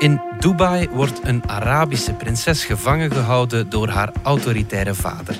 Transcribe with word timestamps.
In 0.00 0.20
Dubai 0.38 0.88
wordt 0.90 1.20
een 1.22 1.42
Arabische 1.46 2.12
prinses 2.12 2.64
gevangen 2.64 3.12
gehouden 3.12 3.70
door 3.70 3.88
haar 3.88 4.12
autoritaire 4.22 4.94
vader. 4.94 5.36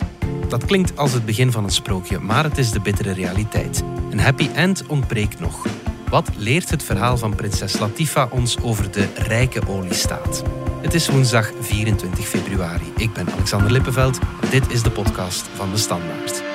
Dat 0.48 0.64
klinkt 0.64 0.96
als 0.96 1.12
het 1.12 1.24
begin 1.24 1.52
van 1.52 1.64
een 1.64 1.70
sprookje, 1.70 2.18
maar 2.18 2.44
het 2.44 2.58
is 2.58 2.70
de 2.70 2.80
bittere 2.80 3.12
realiteit. 3.12 3.82
Een 4.10 4.20
happy 4.20 4.48
end 4.54 4.86
ontbreekt 4.86 5.40
nog. 5.40 5.66
Wat 6.08 6.30
leert 6.36 6.70
het 6.70 6.82
verhaal 6.82 7.16
van 7.16 7.34
prinses 7.34 7.78
Latifa 7.78 8.28
ons 8.30 8.60
over 8.62 8.90
de 8.90 9.08
rijke 9.14 9.68
oliestaat? 9.68 10.42
Het 10.80 10.94
is 10.94 11.08
woensdag 11.08 11.50
24 11.60 12.28
februari. 12.28 12.92
Ik 12.96 13.12
ben 13.12 13.32
Alexander 13.32 13.72
Lippenveld. 13.72 14.18
Dit 14.50 14.70
is 14.70 14.82
de 14.82 14.90
podcast 14.90 15.48
van 15.54 15.70
de 15.70 15.78
Standaard. 15.78 16.49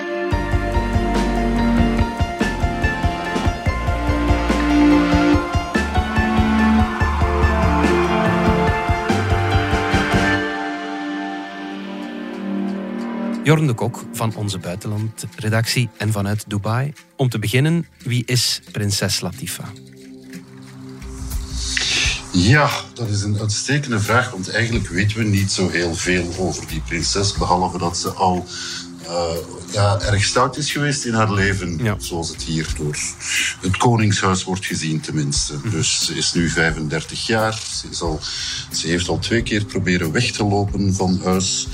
Jorn 13.46 13.68
de 13.68 13.74
Kok 13.74 14.04
van 14.14 14.36
onze 14.36 14.58
buitenlandredactie 14.58 15.90
en 15.98 16.12
vanuit 16.12 16.44
Dubai. 16.48 16.94
Om 17.16 17.30
te 17.30 17.40
beginnen, 17.40 17.88
wie 18.04 18.24
is 18.26 18.62
prinses 18.72 19.20
Latifa? 19.20 19.64
Ja, 22.32 22.70
dat 22.94 23.10
is 23.10 23.22
een 23.22 23.40
uitstekende 23.40 24.00
vraag, 24.00 24.32
want 24.32 24.50
eigenlijk 24.50 24.88
weten 24.88 25.18
we 25.18 25.24
niet 25.24 25.52
zo 25.52 25.70
heel 25.70 25.96
veel 25.96 26.34
over 26.38 26.68
die 26.68 26.82
prinses, 26.82 27.34
behalve 27.34 27.78
dat 27.78 27.98
ze 27.98 28.10
al 28.10 28.46
uh, 29.02 29.26
ja, 29.72 30.00
erg 30.00 30.24
stout 30.24 30.58
is 30.58 30.72
geweest 30.72 31.06
in 31.06 31.14
haar 31.14 31.34
leven, 31.34 31.98
zoals 31.98 32.30
het 32.30 32.44
hier 32.44 32.68
door 32.78 32.98
het 33.62 33.78
Koningshuis 33.78 34.44
wordt 34.44 34.66
gezien 34.66 35.00
tenminste. 35.00 35.54
Mhm. 35.54 35.70
Dus 35.70 36.06
ze 36.06 36.16
is 36.16 36.34
nu 36.34 36.50
35 36.50 37.26
jaar, 37.26 37.54
ze, 37.54 37.88
is 37.90 38.02
al, 38.02 38.20
ze 38.72 38.88
heeft 38.88 39.08
al 39.08 39.20
twee 39.20 39.42
keer 39.42 39.66
proberen 39.66 40.12
weg 40.12 40.32
te 40.32 40.44
lopen 40.44 40.94
van 40.94 41.20
huis. 41.24 41.68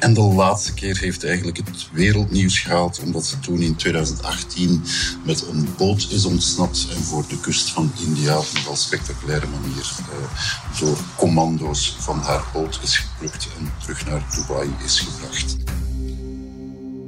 En 0.00 0.14
de 0.14 0.20
laatste 0.20 0.74
keer 0.74 0.98
heeft 0.98 1.24
eigenlijk 1.24 1.56
het 1.56 1.88
wereldnieuws 1.92 2.58
gehaald, 2.58 3.00
omdat 3.02 3.26
ze 3.26 3.38
toen 3.38 3.60
in 3.60 3.76
2018 3.76 4.82
met 5.24 5.46
een 5.46 5.68
boot 5.76 6.06
is 6.10 6.24
ontsnapt 6.24 6.88
en 6.90 7.02
voor 7.02 7.24
de 7.28 7.40
kust 7.40 7.70
van 7.70 7.92
India 8.06 8.38
op 8.38 8.46
een 8.54 8.64
wel 8.64 8.76
spectaculaire 8.76 9.46
manier 9.46 9.92
uh, 10.00 10.80
door 10.80 10.98
commando's 11.16 11.96
van 11.98 12.18
haar 12.18 12.44
boot 12.52 12.80
is 12.82 12.96
geplukt 12.96 13.48
en 13.58 13.72
terug 13.82 14.06
naar 14.06 14.22
Dubai 14.34 14.68
is 14.84 15.00
gebracht. 15.00 15.56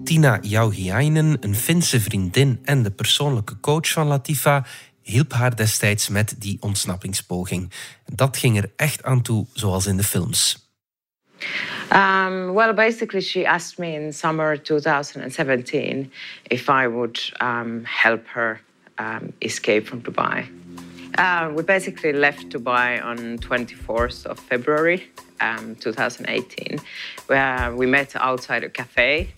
Tina 0.05 0.39
Jauhiainen, 0.43 1.37
een 1.41 1.55
Finse 1.55 2.01
vriendin 2.01 2.59
en 2.63 2.83
de 2.83 2.91
persoonlijke 2.91 3.61
coach 3.61 3.89
van 3.89 4.07
Latifa, 4.07 4.67
hielp 5.03 5.33
haar 5.33 5.57
destijds 5.57 6.09
met 6.09 6.35
die 6.39 6.57
ontsnappingspoging. 6.61 7.73
Dat 8.05 8.37
ging 8.37 8.57
er 8.57 8.73
echt 8.77 9.03
aan 9.03 9.23
toe, 9.23 9.47
zoals 9.53 9.87
in 9.87 9.97
de 9.97 10.05
films. 10.05 10.71
Um, 11.93 12.55
well, 12.55 12.73
basically, 12.73 13.21
she 13.21 13.45
asked 13.45 13.79
me 13.79 13.95
in 13.95 14.13
summer 14.13 14.57
2017 14.57 16.11
if 16.51 16.71
I 16.71 16.89
would 16.89 17.21
um, 17.39 17.85
help 17.85 18.27
her 18.29 18.63
um, 18.97 19.35
escape 19.43 19.87
from 19.87 20.01
Dubai. 20.01 20.49
Uh, 21.19 21.53
we 21.55 21.63
basically 21.63 22.15
left 22.15 22.49
Dubai 22.49 23.05
on 23.05 23.37
24th 23.39 24.25
of 24.25 24.39
February 24.39 25.07
um, 25.43 25.77
2018, 25.77 26.81
where 27.27 27.77
we 27.77 27.85
met 27.85 28.17
outside 28.17 28.65
a 28.65 28.71
cafe, 28.71 29.35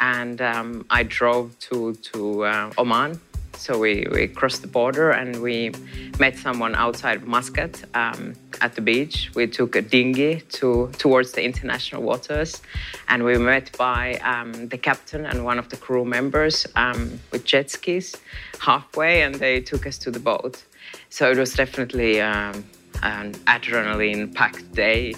and 0.00 0.40
um, 0.40 0.86
I 0.88 1.02
drove 1.02 1.58
to 1.68 1.92
to 2.12 2.44
uh, 2.44 2.72
Oman 2.78 3.20
so 3.58 3.78
we, 3.78 4.06
we 4.10 4.28
crossed 4.28 4.62
the 4.62 4.68
border 4.68 5.10
and 5.10 5.42
we 5.42 5.72
met 6.18 6.36
someone 6.36 6.74
outside 6.74 7.18
of 7.18 7.26
Muscat 7.26 7.84
um, 7.94 8.34
at 8.60 8.74
the 8.74 8.80
beach. 8.80 9.30
We 9.34 9.46
took 9.46 9.76
a 9.76 9.82
dinghy 9.82 10.40
to, 10.52 10.90
towards 10.98 11.32
the 11.32 11.42
international 11.42 12.02
waters 12.02 12.62
and 13.08 13.24
we 13.24 13.36
met 13.38 13.76
by 13.76 14.14
um, 14.18 14.68
the 14.68 14.78
captain 14.78 15.26
and 15.26 15.44
one 15.44 15.58
of 15.58 15.68
the 15.68 15.76
crew 15.76 16.04
members 16.04 16.66
um, 16.76 17.18
with 17.32 17.44
jet 17.44 17.70
skis 17.70 18.16
halfway 18.60 19.22
and 19.22 19.34
they 19.34 19.60
took 19.60 19.86
us 19.86 19.98
to 19.98 20.10
the 20.10 20.20
boat. 20.20 20.64
So 21.10 21.30
it 21.30 21.36
was 21.36 21.54
definitely 21.54 22.20
um, 22.20 22.64
an 23.02 23.34
adrenaline 23.46 24.34
packed 24.34 24.72
day. 24.72 25.14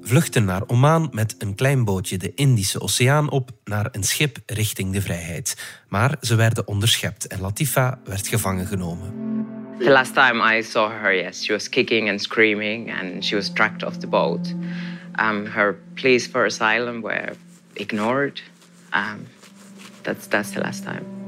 Vluchten 0.00 0.44
naar 0.44 0.62
Oman 0.66 1.08
met 1.12 1.34
een 1.38 1.54
klein 1.54 1.84
bootje 1.84 2.18
de 2.18 2.34
Indische 2.34 2.80
Oceaan 2.80 3.30
op 3.30 3.50
naar 3.64 3.88
een 3.92 4.02
schip 4.02 4.38
richting 4.46 4.92
de 4.92 5.02
vrijheid. 5.02 5.78
Maar 5.88 6.16
ze 6.20 6.34
werden 6.34 6.66
onderschept 6.66 7.26
en 7.26 7.40
Latifa 7.40 8.00
werd 8.04 8.28
gevangen 8.28 8.66
genomen. 8.66 9.28
The 9.78 9.90
last 9.90 10.14
time 10.14 10.58
I 10.58 10.62
saw 10.62 10.90
her, 10.90 11.14
yes, 11.14 11.44
she 11.44 11.52
was 11.52 11.68
kicking 11.68 12.10
and 12.10 12.20
screaming 12.20 12.92
and 12.92 13.24
she 13.24 13.36
was 13.36 13.52
dragged 13.52 13.82
off 13.82 13.96
the 13.96 14.06
boat. 14.06 14.54
Um, 15.20 15.46
her 15.46 15.78
pleas 15.94 16.26
for 16.26 16.44
asylum 16.44 17.00
were 17.00 17.32
ignored. 17.72 18.42
Um, 18.94 19.26
that's, 20.02 20.28
that's 20.28 20.50
the 20.50 20.60
last 20.60 20.84
time. 20.84 21.19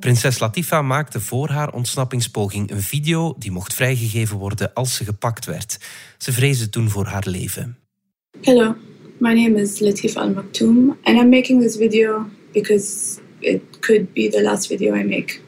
Prinses 0.00 0.38
Latifa 0.38 0.82
maakte 0.82 1.20
voor 1.20 1.48
haar 1.48 1.72
ontsnappingspoging 1.72 2.70
een 2.70 2.82
video 2.82 3.34
die 3.38 3.50
mocht 3.50 3.74
vrijgegeven 3.74 4.36
worden 4.36 4.72
als 4.74 4.94
ze 4.94 5.04
gepakt 5.04 5.44
werd. 5.44 5.78
Ze 6.18 6.32
vreesde 6.32 6.68
toen 6.68 6.88
voor 6.88 7.06
haar 7.06 7.24
leven. 7.26 7.78
Hello, 8.42 8.74
my 9.18 9.32
name 9.32 9.60
is 9.60 9.80
Latifa 9.80 10.20
Al 10.20 10.30
Maktoum 10.30 10.96
and 11.02 11.18
I'm 11.18 11.28
making 11.28 11.62
this 11.62 11.76
video 11.76 12.26
because 12.52 13.18
it 13.38 13.60
could 13.80 14.12
be 14.12 14.28
the 14.28 14.42
last 14.42 14.68
video 14.68 14.94
I 14.94 15.04
make. 15.04 15.40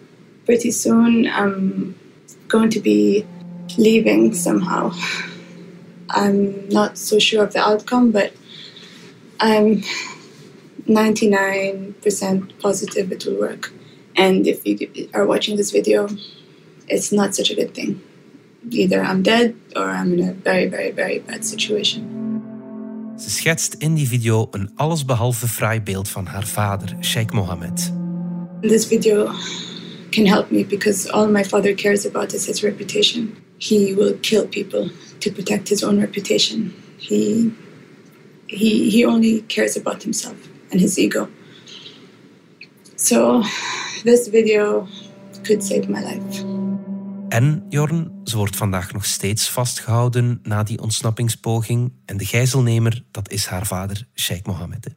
Pretty 0.45 0.71
soon 0.71 1.25
I'm 1.25 1.95
going 2.47 2.73
to 2.73 2.81
be 2.81 3.25
leaving 3.77 4.35
somehow. 4.35 4.93
I'm 6.09 6.55
not 6.69 6.99
so 6.99 7.19
sure 7.19 7.45
of 7.45 7.53
the 7.53 7.61
outcome, 7.61 8.11
but 8.11 8.33
I'm 9.39 9.83
99% 10.87 12.59
positive 12.59 13.13
it 13.13 13.25
will 13.25 13.39
work. 13.39 13.73
And 14.15 14.47
if 14.47 14.65
you 14.65 15.09
are 15.15 15.27
watching 15.27 15.57
this 15.57 15.71
video, 15.71 16.09
it's 16.89 17.13
not 17.13 17.35
such 17.35 17.51
a 17.51 17.55
good 17.55 17.75
thing. 17.75 18.01
Either 18.71 19.01
I'm 19.01 19.23
dead 19.23 19.55
or 19.77 19.85
I'm 19.85 20.13
in 20.13 20.29
a 20.29 20.33
very, 20.33 20.67
very, 20.67 20.91
very 20.91 21.21
bad 21.21 21.45
situation. 21.45 22.19
Ze 23.19 23.31
schetst 23.31 23.75
in 23.75 23.95
die 23.95 24.09
video 24.09 24.49
een 24.51 24.71
allesbehalve 24.77 25.49
fraai 25.49 25.81
beeld 25.83 26.09
van 26.09 26.27
haar 26.27 26.47
vader, 26.47 26.97
Sheikh 27.01 27.33
Mohammed. 27.33 27.93
This 28.61 28.87
video 28.87 29.33
can 30.11 30.27
help 30.27 30.51
me 30.51 30.65
because 30.65 31.11
all 31.11 31.29
my 31.29 31.45
father 31.45 31.75
cares 31.75 32.07
about 32.07 32.33
is 32.33 32.47
his 32.47 32.63
reputation. 32.63 33.37
He 33.59 33.95
will 33.95 34.19
kill 34.21 34.47
people 34.47 34.91
to 35.19 35.31
protect 35.31 35.69
his 35.69 35.85
own 35.85 36.01
reputation. 36.01 36.73
He, 36.97 37.53
he, 38.47 38.91
he 38.91 39.05
only 39.05 39.43
cares 39.49 39.77
about 39.77 40.03
himself 40.03 40.37
and 40.71 40.81
his 40.81 40.99
ego. 40.99 41.29
So 42.97 43.43
this 44.03 44.29
video 44.29 44.87
could 45.43 45.65
save 45.65 45.89
my 45.89 46.01
life. 46.01 46.45
En 47.29 47.65
Jorn, 47.69 48.21
ze 48.25 48.37
wordt 48.37 48.57
vandaag 48.57 48.93
nog 48.93 49.05
steeds 49.05 49.49
vastgehouden 49.49 50.41
na 50.43 50.63
die 50.63 50.81
ontsnappingspoging. 50.81 51.93
En 52.05 52.17
de 52.17 52.25
gijzelnemer, 52.25 53.05
dat 53.11 53.31
is 53.31 53.47
haar 53.47 53.67
vader, 53.67 54.07
Sheikh 54.15 54.47
Mohammed. 54.47 54.95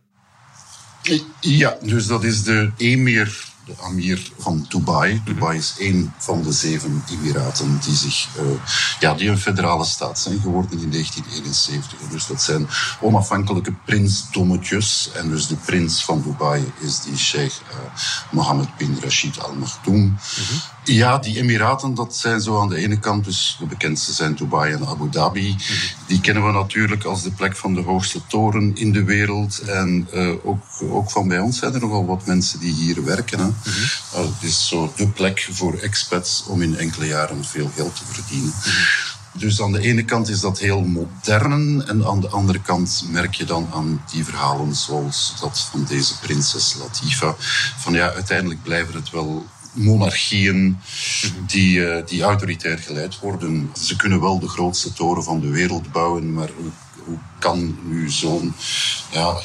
Ja, 1.39 1.77
dus 1.81 2.07
dat 2.07 2.23
is 2.23 2.43
de 2.43 2.71
emir 2.77 3.52
de 3.65 3.73
Amir 3.81 4.31
van 4.37 4.65
Dubai. 4.69 5.13
Mhm. 5.13 5.23
Dubai 5.23 5.57
is 5.57 5.73
één 5.79 6.13
van 6.17 6.43
de 6.43 6.51
zeven 6.51 7.03
Emiraten 7.11 7.79
die, 7.83 7.95
zich, 7.95 8.27
uh, 8.39 8.43
ja, 8.99 9.13
die 9.13 9.29
een 9.29 9.37
federale 9.37 9.85
staat 9.85 10.19
zijn 10.19 10.39
geworden 10.39 10.79
in 10.79 10.91
1971. 10.91 11.99
Dus 12.09 12.27
dat 12.27 12.41
zijn 12.41 12.67
onafhankelijke 13.01 13.73
prinsdommetjes. 13.85 15.11
En 15.15 15.29
dus 15.29 15.47
de 15.47 15.55
prins 15.55 16.03
van 16.03 16.21
Dubai 16.21 16.71
is 16.79 17.01
die 17.01 17.17
Sheikh 17.17 17.55
uh, 17.71 17.77
Mohammed 18.31 18.77
bin 18.77 18.97
Rashid 19.01 19.43
Al 19.43 19.53
Maktoum. 19.53 20.01
Mm 20.01 20.72
Ja, 20.85 21.17
die 21.17 21.37
Emiraten, 21.37 21.93
dat 21.93 22.15
zijn 22.15 22.41
zo 22.41 22.61
aan 22.61 22.69
de 22.69 22.75
ene 22.75 22.99
kant, 22.99 23.25
dus 23.25 23.55
de 23.59 23.65
bekendste 23.65 24.13
zijn 24.13 24.35
Dubai 24.35 24.73
en 24.73 24.87
Abu 24.87 25.09
Dhabi. 25.09 25.49
Mhm. 25.49 25.73
Die 26.07 26.21
kennen 26.21 26.45
we 26.45 26.51
natuurlijk 26.51 27.03
als 27.03 27.23
de 27.23 27.31
plek 27.31 27.55
van 27.55 27.73
de 27.73 27.81
hoogste 27.81 28.21
toren 28.27 28.75
in 28.75 28.91
de 28.91 29.03
wereld. 29.03 29.59
En 29.59 30.07
uh, 30.13 30.29
ook, 30.43 30.63
ook 30.81 31.11
van 31.11 31.27
bij 31.27 31.39
ons 31.39 31.57
zijn 31.57 31.73
er 31.73 31.79
nogal 31.79 32.05
wat 32.05 32.25
mensen 32.25 32.59
die 32.59 32.73
hier 32.73 33.03
werken. 33.03 33.39
Hè. 33.39 33.45
Mm 33.45 33.53
het 34.13 34.49
is 34.49 34.67
zo 34.67 34.93
de 34.95 35.07
plek 35.07 35.47
voor 35.51 35.77
expats 35.77 36.43
om 36.47 36.61
in 36.61 36.77
enkele 36.77 37.07
jaren 37.07 37.45
veel 37.45 37.71
geld 37.75 37.95
te 37.95 38.03
verdienen. 38.11 38.53
Dus 39.37 39.61
aan 39.61 39.71
de 39.71 39.79
ene 39.79 40.05
kant 40.05 40.29
is 40.29 40.39
dat 40.39 40.59
heel 40.59 40.81
modern 40.81 41.87
en 41.87 42.05
aan 42.05 42.19
de 42.19 42.27
andere 42.27 42.61
kant 42.61 43.05
merk 43.09 43.33
je 43.33 43.45
dan 43.45 43.69
aan 43.73 44.03
die 44.11 44.23
verhalen 44.23 44.75
zoals 44.75 45.33
dat 45.39 45.67
van 45.71 45.85
deze 45.87 46.19
prinses 46.19 46.75
Latifa. 46.79 47.35
Van 47.77 47.93
ja, 47.93 48.11
uiteindelijk 48.11 48.63
blijven 48.63 48.95
het 48.95 49.09
wel 49.09 49.45
monarchieën 49.73 50.77
die, 51.47 51.79
uh, 51.79 52.05
die 52.05 52.23
autoritair 52.23 52.77
geleid 52.77 53.19
worden. 53.19 53.71
Ze 53.81 53.95
kunnen 53.95 54.21
wel 54.21 54.39
de 54.39 54.49
grootste 54.49 54.93
toren 54.93 55.23
van 55.23 55.39
de 55.39 55.49
wereld 55.49 55.91
bouwen, 55.91 56.33
maar 56.33 56.49
hoe, 56.57 56.71
hoe 57.05 57.17
kan 57.39 57.77
nu 57.83 58.09
zo'n 58.09 58.53
ja, 59.11 59.35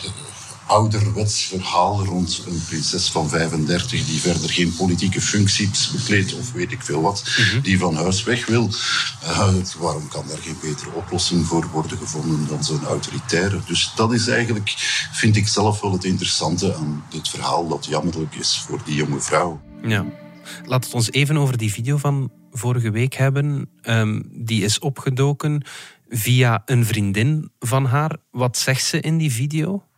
ouderwets 0.68 1.44
verhaal 1.44 2.04
rond 2.04 2.42
een 2.46 2.62
prinses 2.66 3.10
van 3.10 3.28
35 3.28 4.06
die 4.06 4.20
verder 4.20 4.50
geen 4.50 4.74
politieke 4.74 5.20
functies 5.20 5.90
bekleedt 5.90 6.34
of 6.34 6.52
weet 6.52 6.72
ik 6.72 6.82
veel 6.82 7.00
wat, 7.00 7.22
mhm. 7.24 7.60
die 7.60 7.78
van 7.78 7.96
huis 7.96 8.22
weg 8.24 8.46
wil. 8.46 8.70
Uh, 9.22 9.48
waarom 9.78 10.08
kan 10.08 10.24
daar 10.28 10.38
geen 10.38 10.58
betere 10.60 10.90
oplossing 10.90 11.46
voor 11.46 11.68
worden 11.72 11.98
gevonden 11.98 12.46
dan 12.46 12.64
zo'n 12.64 12.84
autoritaire? 12.86 13.60
Dus 13.66 13.92
dat 13.94 14.12
is 14.12 14.28
eigenlijk, 14.28 14.74
vind 15.12 15.36
ik 15.36 15.48
zelf 15.48 15.80
wel 15.80 15.92
het 15.92 16.04
interessante 16.04 16.74
aan 16.74 17.04
dit 17.08 17.28
verhaal 17.28 17.68
dat 17.68 17.86
jammerlijk 17.86 18.34
is 18.34 18.64
voor 18.66 18.80
die 18.84 18.94
jonge 18.94 19.20
vrouw. 19.20 19.60
Ja. 19.82 20.04
Laat 20.64 20.84
het 20.84 20.94
ons 20.94 21.10
even 21.10 21.36
over 21.36 21.58
die 21.58 21.72
video 21.72 21.96
van 21.96 22.32
vorige 22.50 22.90
week 22.90 23.14
hebben. 23.14 23.70
Um, 23.82 24.22
die 24.32 24.64
is 24.64 24.78
opgedoken 24.78 25.62
via 26.08 26.62
een 26.64 26.84
vriendin 26.84 27.50
van 27.58 27.84
haar. 27.84 28.16
Wat 28.30 28.56
zegt 28.56 28.84
ze 28.84 29.00
in 29.00 29.18
die 29.18 29.32
video? 29.32 29.88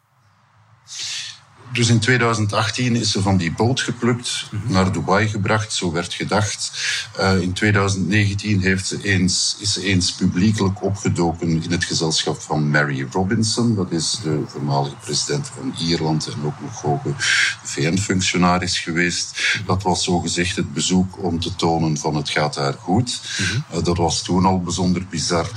Dus 1.73 1.89
in 1.89 1.99
2018 1.99 2.97
is 2.97 3.11
ze 3.11 3.23
van 3.23 3.37
die 3.37 3.53
boot 3.53 3.81
geplukt, 3.81 4.47
mhm. 4.51 4.73
naar 4.73 4.93
Dubai 4.93 5.29
gebracht, 5.29 5.73
zo 5.73 5.93
werd 5.93 6.15
gedacht. 6.15 6.73
Uh, 7.21 7.41
in 7.41 7.53
2019 7.53 8.61
heeft 8.61 8.87
ze 8.87 9.03
eens, 9.03 9.57
is 9.59 9.73
ze 9.73 9.85
eens 9.85 10.13
publiekelijk 10.13 10.83
opgedoken 10.83 11.63
in 11.63 11.71
het 11.71 11.85
gezelschap 11.85 12.41
van 12.41 12.71
Mary 12.71 13.07
Robinson. 13.11 13.75
Dat 13.75 13.91
is 13.91 14.19
de 14.23 14.43
voormalige 14.47 14.97
president 14.97 15.51
van 15.55 15.75
Ierland 15.79 16.27
en 16.27 16.45
ook 16.45 16.61
nog 16.61 16.83
hoge 16.83 17.15
VN-functionaris 17.63 18.79
geweest. 18.79 19.55
Mhm. 19.55 19.67
Dat 19.67 19.83
was 19.83 20.05
zogezegd 20.05 20.57
het 20.57 20.73
bezoek 20.73 21.23
om 21.23 21.41
te 21.41 21.57
tonen 21.57 21.97
van 21.97 22.15
het 22.15 22.31
gaat 22.31 22.57
haar 22.57 22.75
goed. 22.79 23.21
Mhm. 23.39 23.79
Uh, 23.79 23.85
dat 23.85 23.97
was 23.97 24.23
toen 24.23 24.45
al 24.45 24.61
bijzonder 24.61 25.07
bizar. 25.11 25.51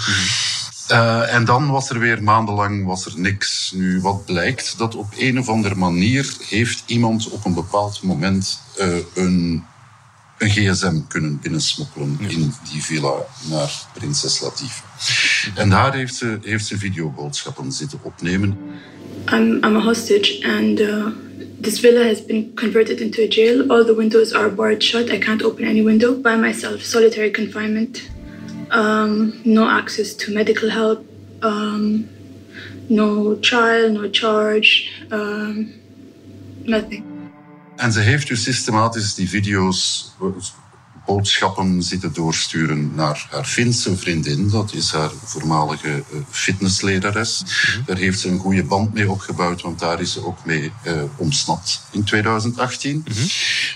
Uh, 0.91 1.33
en 1.33 1.45
dan 1.45 1.71
was 1.71 1.89
er 1.89 2.00
weer 2.00 2.24
maandenlang 2.24 2.85
was 2.85 3.06
er 3.06 3.13
niks. 3.15 3.71
Nu, 3.75 4.01
wat 4.01 4.25
blijkt, 4.25 4.77
dat 4.77 4.95
op 4.95 5.07
een 5.18 5.39
of 5.39 5.50
andere 5.50 5.75
manier 5.75 6.35
heeft 6.50 6.83
iemand 6.85 7.30
op 7.30 7.45
een 7.45 7.53
bepaald 7.53 8.01
moment 8.01 8.59
uh, 8.80 8.95
een, 9.13 9.63
een 10.38 10.50
gsm 10.50 11.00
kunnen 11.07 11.39
binnensmokkelen 11.41 12.18
ja. 12.19 12.30
in 12.30 12.53
die 12.71 12.83
villa 12.83 13.13
naar 13.50 13.71
prinses 13.94 14.39
Latifa. 14.39 14.83
En 15.56 15.69
daar 15.69 15.94
heeft 15.95 16.15
ze, 16.15 16.38
heeft 16.41 16.65
ze 16.65 16.77
videoboodschappen 16.77 17.71
zitten 17.71 18.00
opnemen. 18.01 18.57
I'm, 19.31 19.63
I'm 19.63 19.75
a 19.75 19.81
hostage 19.81 20.44
and 20.44 20.80
uh, 20.80 21.07
this 21.62 21.80
villa 21.80 22.03
has 22.03 22.25
been 22.25 22.51
converted 22.56 23.00
into 23.00 23.21
a 23.21 23.27
jail. 23.27 23.71
All 23.71 23.85
the 23.85 23.95
windows 23.95 24.33
are 24.33 24.50
barred 24.50 24.83
shut. 24.83 25.09
I 25.09 25.18
can't 25.18 25.44
open 25.44 25.65
any 25.65 25.83
window 25.83 26.21
by 26.21 26.35
myself. 26.35 26.81
Solitary 26.81 27.31
confinement. 27.31 28.12
Um, 28.71 29.33
no 29.44 29.69
access 29.69 30.15
to 30.15 30.31
medical 30.31 30.69
help, 30.69 31.06
um, 31.42 32.10
no 32.88 33.36
trial, 33.36 33.89
no 33.89 34.07
charge, 34.12 34.89
um, 35.12 35.71
nothing. 36.63 37.04
En 37.75 37.92
ze 37.92 38.00
heeft 38.00 38.27
dus 38.27 38.44
systematisch 38.44 39.13
die 39.13 39.30
video's 39.30 40.12
boodschappen 41.06 41.84
zitten 41.84 42.14
doorsturen 42.14 42.92
naar 42.96 43.28
haar 43.30 43.46
Finse 43.46 43.98
vriendin. 43.98 44.50
Dat 44.50 44.74
is 44.74 44.92
haar 44.92 45.12
voormalige 45.24 45.88
uh, 45.88 46.20
fitnesslerares. 46.30 47.44
Mhm. 47.44 47.84
Daar 47.86 47.98
heeft 47.98 48.20
ze 48.20 48.30
een 48.30 48.40
goede 48.40 48.64
band 48.64 48.94
mee 48.94 49.12
opgebouwd, 49.12 49.62
want 49.62 49.80
daar 49.80 50.02
is 50.02 50.12
ze 50.12 50.26
ook 50.26 50.46
mee 50.46 50.72
uh, 50.88 50.94
ontsnapt 51.16 51.82
in 51.92 52.04
2018. 52.04 53.06
Mhm. 53.08 53.28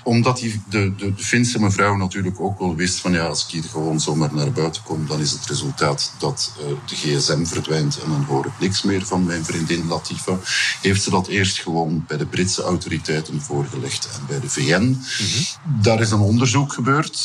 Omdat 0.04 0.38
die, 0.38 0.62
de, 0.70 0.96
de, 0.98 1.14
de, 1.14 1.24
Finse 1.24 1.60
mevrouw 1.60 1.96
natuurlijk 1.96 2.40
ook 2.40 2.60
wel 2.60 2.76
wist 2.76 3.00
van 3.00 3.12
ja, 3.12 3.26
als 3.26 3.44
ik 3.44 3.50
hier 3.50 3.64
gewoon 3.64 4.00
zomaar 4.00 4.34
naar 4.34 4.52
buiten 4.52 4.84
kom, 4.84 5.08
dan 5.08 5.20
is 5.20 5.32
het 5.32 5.46
resultaat 5.46 6.12
dat 6.20 6.54
uh, 6.60 6.66
de 6.86 6.96
gsm 6.96 7.46
verdwijnt 7.46 8.00
en 8.04 8.10
dan 8.10 8.24
hoor 8.24 8.46
ik 8.46 8.60
niks 8.60 8.82
meer 8.82 9.06
van 9.06 9.26
mijn 9.26 9.46
vriendin 9.46 9.88
Latifa. 9.88 10.40
Heeft 10.82 11.04
ze 11.04 11.10
dat 11.10 11.28
eerst 11.28 11.60
gewoon 11.60 12.04
bij 12.08 12.18
de 12.18 12.26
Britse 12.26 12.62
autoriteiten 12.62 13.42
voorgelegd 13.42 14.10
en 14.14 14.26
bij 14.28 14.40
de 14.40 14.50
VN. 14.50 14.82
Mhm. 14.84 15.82
Daar 15.82 16.02
is 16.02 16.12
een 16.12 16.20
onderzoek 16.20 16.74
gebeurd. 16.74 17.17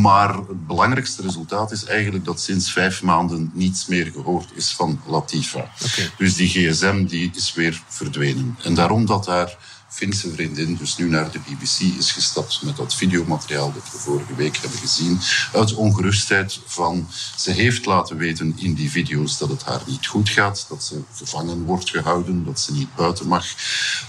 Maar 0.00 0.34
het 0.34 0.66
belangrijkste 0.66 1.22
resultaat 1.22 1.70
is 1.70 1.84
eigenlijk 1.84 2.24
dat 2.24 2.40
sinds 2.40 2.72
vijf 2.72 3.02
maanden 3.02 3.50
niets 3.54 3.86
meer 3.86 4.06
gehoord 4.06 4.48
is 4.54 4.72
van 4.72 5.00
Latifa. 5.06 5.70
Dus 6.16 6.34
die 6.34 6.48
gsm 6.48 7.04
die 7.04 7.30
is 7.34 7.54
weer 7.54 7.82
verdwenen. 7.88 8.58
En 8.62 8.74
daarom 8.74 9.06
dat 9.06 9.24
daar 9.24 9.56
Finse 9.88 10.30
vriendin 10.32 10.76
dus 10.76 10.96
nu 10.96 11.08
naar 11.08 11.30
de 11.30 11.38
BBC 11.38 11.98
is 11.98 12.12
gestapt 12.12 12.62
met 12.62 12.76
dat 12.76 12.94
videomateriaal 12.94 13.72
dat 13.72 13.92
we 13.92 13.98
vorige 13.98 14.34
week 14.34 14.56
hebben 14.56 14.78
gezien. 14.78 15.20
Uit 15.52 15.74
ongerustheid 15.74 16.60
van, 16.66 17.08
ze 17.36 17.50
heeft 17.50 17.86
laten 17.86 18.16
weten 18.16 18.52
in 18.56 18.74
die 18.74 18.90
video's 18.90 19.38
dat 19.38 19.48
het 19.48 19.64
haar 19.64 19.80
niet 19.86 20.06
goed 20.06 20.28
gaat, 20.28 20.66
dat 20.68 20.84
ze 20.84 21.00
gevangen 21.14 21.64
wordt 21.64 21.90
gehouden, 21.90 22.44
dat 22.44 22.60
ze 22.60 22.72
niet 22.72 22.94
buiten 22.94 23.26
mag. 23.26 23.46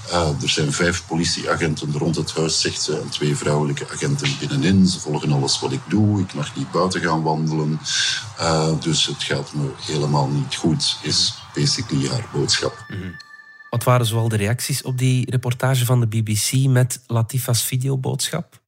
Uh, 0.10 0.42
er 0.42 0.50
zijn 0.50 0.74
vijf 0.74 1.04
politieagenten 1.08 1.98
rond 1.98 2.16
het 2.16 2.34
huis, 2.36 2.62
zegt 2.62 2.82
ze, 2.82 3.00
en 3.00 3.10
twee 3.10 3.36
vrouwelijke 3.36 3.90
agenten 3.90 4.38
binnenin. 4.40 4.88
Ze 4.88 5.00
volgen 5.00 5.32
alles 5.32 5.60
wat 5.60 5.72
ik 5.72 5.82
doe, 5.88 6.20
ik 6.20 6.34
mag 6.34 6.56
niet 6.56 6.72
buiten 6.72 7.02
gaan 7.02 7.22
wandelen. 7.22 7.80
Uh, 8.40 8.80
dus 8.80 9.06
het 9.06 9.24
gaat 9.24 9.54
me 9.54 9.72
helemaal 9.80 10.28
niet 10.28 10.56
goed, 10.56 10.98
is 11.02 11.34
basically 11.54 12.08
haar 12.08 12.26
boodschap. 12.34 12.84
-hmm. 12.88 13.29
Wat 13.70 13.84
waren 13.84 14.06
zoal 14.06 14.30
de 14.30 14.38
reacties 14.38 14.82
op 14.82 14.98
die 14.98 15.32
reportage 15.32 15.86
van 15.86 16.00
de 16.00 16.08
BBC 16.08 16.68
met 16.68 17.00
Latifa's 17.08 17.64
videoboodschap? 17.64 18.60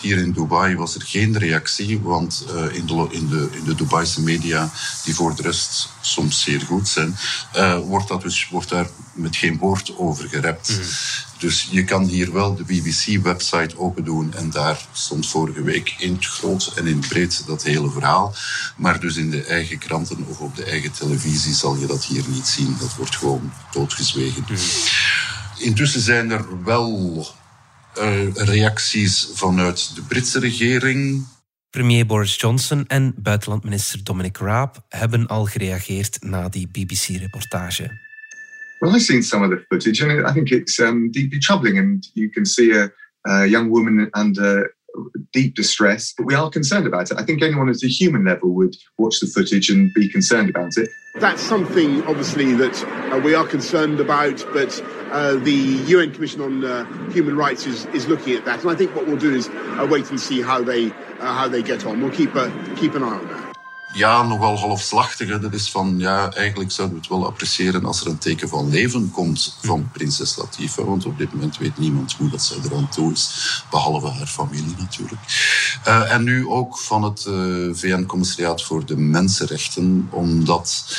Hier 0.00 0.18
in 0.18 0.32
Dubai 0.32 0.76
was 0.76 0.94
er 0.94 1.02
geen 1.02 1.38
reactie, 1.38 2.00
want 2.00 2.44
uh, 2.48 2.74
in, 2.74 2.86
de, 2.86 3.06
in, 3.10 3.28
de, 3.28 3.48
in 3.52 3.64
de 3.64 3.74
Dubaise 3.74 4.22
media, 4.22 4.70
die 5.04 5.14
voor 5.14 5.36
de 5.36 5.42
rest 5.42 5.88
soms 6.00 6.42
zeer 6.42 6.60
goed 6.60 6.88
zijn, 6.88 7.16
uh, 7.56 7.78
wordt, 7.78 8.08
dat 8.08 8.22
dus, 8.22 8.48
wordt 8.48 8.68
daar 8.68 8.86
met 9.12 9.36
geen 9.36 9.58
woord 9.58 9.98
over 9.98 10.28
gerept. 10.28 10.68
Mm. 10.68 10.84
Dus 11.42 11.68
je 11.70 11.84
kan 11.84 12.04
hier 12.04 12.32
wel 12.32 12.54
de 12.54 12.64
BBC-website 12.64 13.78
open 13.78 14.04
doen 14.04 14.34
en 14.34 14.50
daar 14.50 14.86
stond 14.92 15.28
vorige 15.28 15.62
week 15.62 15.94
in 15.98 16.14
het 16.14 16.26
groot 16.26 16.72
en 16.76 16.86
in 16.86 16.96
het 16.96 17.08
breed 17.08 17.46
dat 17.46 17.62
hele 17.62 17.90
verhaal. 17.90 18.34
Maar 18.76 19.00
dus 19.00 19.16
in 19.16 19.30
de 19.30 19.44
eigen 19.44 19.78
kranten 19.78 20.24
of 20.28 20.38
op 20.38 20.56
de 20.56 20.64
eigen 20.64 20.92
televisie 20.92 21.54
zal 21.54 21.76
je 21.76 21.86
dat 21.86 22.04
hier 22.04 22.24
niet 22.28 22.46
zien. 22.46 22.76
Dat 22.80 22.94
wordt 22.96 23.16
gewoon 23.16 23.52
doodgezwegen. 23.72 24.44
Mm. 24.48 24.56
Intussen 25.58 26.00
zijn 26.00 26.30
er 26.30 26.64
wel 26.64 27.26
uh, 27.98 28.34
reacties 28.34 29.28
vanuit 29.34 29.94
de 29.94 30.02
Britse 30.02 30.38
regering. 30.38 31.26
Premier 31.70 32.06
Boris 32.06 32.36
Johnson 32.36 32.86
en 32.86 33.14
buitenlandminister 33.16 34.04
Dominic 34.04 34.36
Raab 34.36 34.84
hebben 34.88 35.26
al 35.26 35.44
gereageerd 35.44 36.16
na 36.20 36.48
die 36.48 36.68
BBC-reportage. 36.68 38.11
Well, 38.82 38.90
I've 38.96 39.02
seen 39.02 39.22
some 39.22 39.44
of 39.44 39.50
the 39.50 39.64
footage, 39.70 40.00
and 40.00 40.26
I 40.26 40.32
think 40.32 40.50
it's 40.50 40.80
um, 40.80 41.08
deeply 41.12 41.38
troubling. 41.38 41.78
And 41.78 42.04
you 42.14 42.28
can 42.28 42.44
see 42.44 42.72
a, 42.72 42.90
a 43.24 43.46
young 43.46 43.70
woman 43.70 44.10
under 44.12 44.74
deep 45.32 45.54
distress, 45.54 46.12
but 46.18 46.26
we 46.26 46.34
are 46.34 46.50
concerned 46.50 46.88
about 46.88 47.12
it. 47.12 47.16
I 47.16 47.22
think 47.22 47.42
anyone 47.42 47.68
at 47.68 47.80
a 47.84 47.86
human 47.86 48.24
level 48.24 48.50
would 48.56 48.74
watch 48.98 49.20
the 49.20 49.28
footage 49.28 49.70
and 49.70 49.94
be 49.94 50.08
concerned 50.08 50.50
about 50.50 50.72
it. 50.76 50.88
That's 51.20 51.40
something, 51.40 52.02
obviously, 52.08 52.54
that 52.54 52.84
uh, 53.12 53.18
we 53.18 53.36
are 53.36 53.46
concerned 53.46 54.00
about, 54.00 54.44
but 54.52 54.82
uh, 55.12 55.36
the 55.36 55.52
UN 55.86 56.12
Commission 56.12 56.40
on 56.40 56.64
uh, 56.64 56.84
Human 57.12 57.36
Rights 57.36 57.66
is, 57.66 57.86
is 57.86 58.08
looking 58.08 58.34
at 58.34 58.44
that, 58.46 58.62
and 58.62 58.70
I 58.70 58.74
think 58.74 58.96
what 58.96 59.06
we'll 59.06 59.16
do 59.16 59.32
is 59.32 59.48
uh, 59.48 59.86
wait 59.88 60.10
and 60.10 60.18
see 60.18 60.42
how 60.42 60.60
they 60.60 60.90
uh, 61.20 61.32
how 61.32 61.46
they 61.46 61.62
get 61.62 61.86
on. 61.86 62.00
We'll 62.00 62.10
keep 62.10 62.32
keep 62.74 62.96
an 62.96 63.04
eye 63.04 63.16
on 63.16 63.28
that. 63.28 63.51
Ja, 63.92 64.22
nogal 64.22 64.58
halfslachtig. 64.58 65.40
Dat 65.40 65.52
is 65.52 65.70
van, 65.70 65.98
ja, 65.98 66.32
eigenlijk 66.32 66.72
zouden 66.72 66.96
we 66.96 67.02
het 67.02 67.12
wel 67.12 67.26
appreciëren 67.26 67.84
als 67.84 68.00
er 68.00 68.06
een 68.06 68.18
teken 68.18 68.48
van 68.48 68.70
leven 68.70 69.10
komt 69.10 69.56
van 69.62 69.80
mhm. 69.80 69.88
prinses 69.88 70.36
Latifa. 70.36 70.84
Want 70.84 71.06
op 71.06 71.18
dit 71.18 71.32
moment 71.32 71.58
weet 71.58 71.78
niemand 71.78 72.12
hoe 72.12 72.30
dat 72.30 72.42
zij 72.42 72.56
eraan 72.64 72.88
toe 72.88 73.12
is, 73.12 73.64
behalve 73.70 74.08
haar 74.08 74.26
familie 74.26 74.74
natuurlijk. 74.78 75.20
Uh, 75.88 76.12
en 76.12 76.24
nu 76.24 76.48
ook 76.48 76.78
van 76.78 77.02
het 77.02 77.24
uh, 77.28 77.68
eh, 77.68 77.76
VN-commissariaat 77.76 78.62
voor 78.62 78.86
de 78.86 78.96
Mensenrechten, 78.96 80.08
omdat 80.10 80.96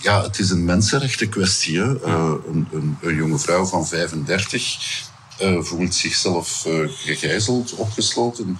ja, 0.00 0.22
het 0.22 0.38
is 0.38 0.50
een 0.50 0.64
mensenrechtenkwestie. 0.64 1.78
Hè? 1.78 2.06
Uh, 2.06 2.32
een, 2.46 2.68
een, 2.72 2.98
een 3.00 3.14
jonge 3.14 3.38
vrouw 3.38 3.64
van 3.64 3.86
35 3.86 5.10
uh, 5.42 5.62
voelt 5.62 5.94
zichzelf 5.94 6.64
uh, 6.66 6.88
gegijzeld, 6.88 7.74
opgesloten. 7.74 8.58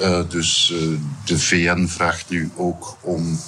Uh, 0.00 0.20
dus 0.28 0.66
de 1.24 1.38
VN 1.38 1.86
vraagt 1.86 2.30
nu 2.30 2.50
ook 2.56 2.98
om 3.02 3.38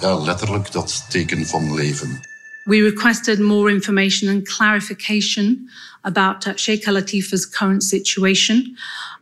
ja, 0.00 0.18
letterlijk 0.18 0.72
dat 0.72 1.06
teken 1.08 1.46
van 1.46 1.74
leven. 1.74 2.20
We 2.64 2.82
requested 2.82 3.40
more 3.40 3.70
information 3.70 4.30
and 4.30 4.44
clarification 4.48 5.70
about 6.02 6.46
uh, 6.46 6.54
Sheikh 6.56 6.86
Latifa's 6.86 7.48
current 7.48 7.84
situation. 7.84 8.76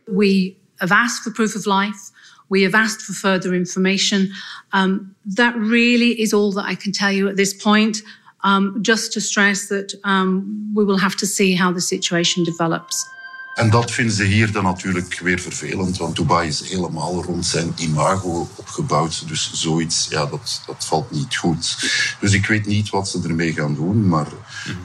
We 0.05 0.55
have 0.75 0.93
asked 0.93 1.23
for 1.23 1.31
proof 1.31 1.55
of 1.55 1.65
life. 1.65 2.11
We 2.49 2.63
have 2.63 2.75
asked 2.75 3.01
for 3.01 3.13
further 3.13 3.53
information. 3.53 4.31
Um, 4.73 5.15
that 5.35 5.55
really 5.55 6.19
is 6.19 6.33
all 6.33 6.51
that 6.51 6.65
I 6.65 6.75
can 6.75 6.91
tell 6.91 7.11
you 7.11 7.29
at 7.29 7.35
this 7.35 7.53
point. 7.53 8.03
Um, 8.43 8.79
just 8.81 9.13
to 9.13 9.21
stress 9.21 9.67
that 9.67 9.93
um, 10.03 10.71
we 10.73 10.83
will 10.83 10.97
have 10.97 11.15
to 11.17 11.25
see 11.25 11.55
how 11.55 11.71
the 11.71 11.81
situation 11.81 12.43
develops. 12.43 13.05
En 13.53 13.69
dat 13.69 13.91
vinden 13.91 14.15
ze 14.15 14.23
hier 14.23 14.51
dan 14.51 14.63
natuurlijk 14.63 15.19
weer 15.19 15.39
vervelend, 15.39 15.97
want 15.97 16.15
Dubai 16.15 16.47
is 16.47 16.69
helemaal 16.69 17.23
rond 17.23 17.45
zijn 17.45 17.73
imago 17.75 18.49
opgebouwd. 18.55 19.27
Dus 19.27 19.51
zoiets, 19.53 20.07
ja, 20.09 20.25
dat, 20.25 20.61
dat 20.65 20.85
valt 20.85 21.11
niet 21.11 21.35
goed. 21.35 21.77
Dus 22.19 22.33
ik 22.33 22.45
weet 22.45 22.65
niet 22.65 22.89
wat 22.89 23.09
ze 23.09 23.19
ermee 23.23 23.53
gaan 23.53 23.75
doen, 23.75 24.07
maar 24.07 24.27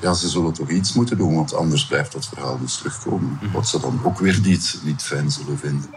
ja, 0.01 0.15
ze 0.15 0.29
zullen 0.29 0.53
toch 0.53 0.71
iets 0.71 0.93
moeten 0.93 1.17
doen, 1.17 1.35
want 1.35 1.55
anders 1.55 1.87
blijft 1.87 2.13
dat 2.13 2.27
verhaal 2.27 2.59
dus 2.59 2.77
terugkomen. 2.77 3.39
Mhm. 3.43 3.53
Wat 3.53 3.69
ze 3.69 3.81
dan 3.81 4.01
ook 4.05 4.19
weer 4.19 4.41
niet, 4.43 4.79
niet 4.83 5.03
fijn 5.03 5.31
zullen 5.31 5.59
vinden. 5.59 5.91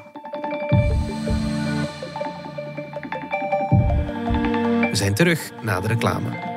We 4.89 4.95
zijn 4.95 5.13
terug 5.13 5.51
na 5.61 5.79
de 5.79 5.87
reclame. 5.87 6.48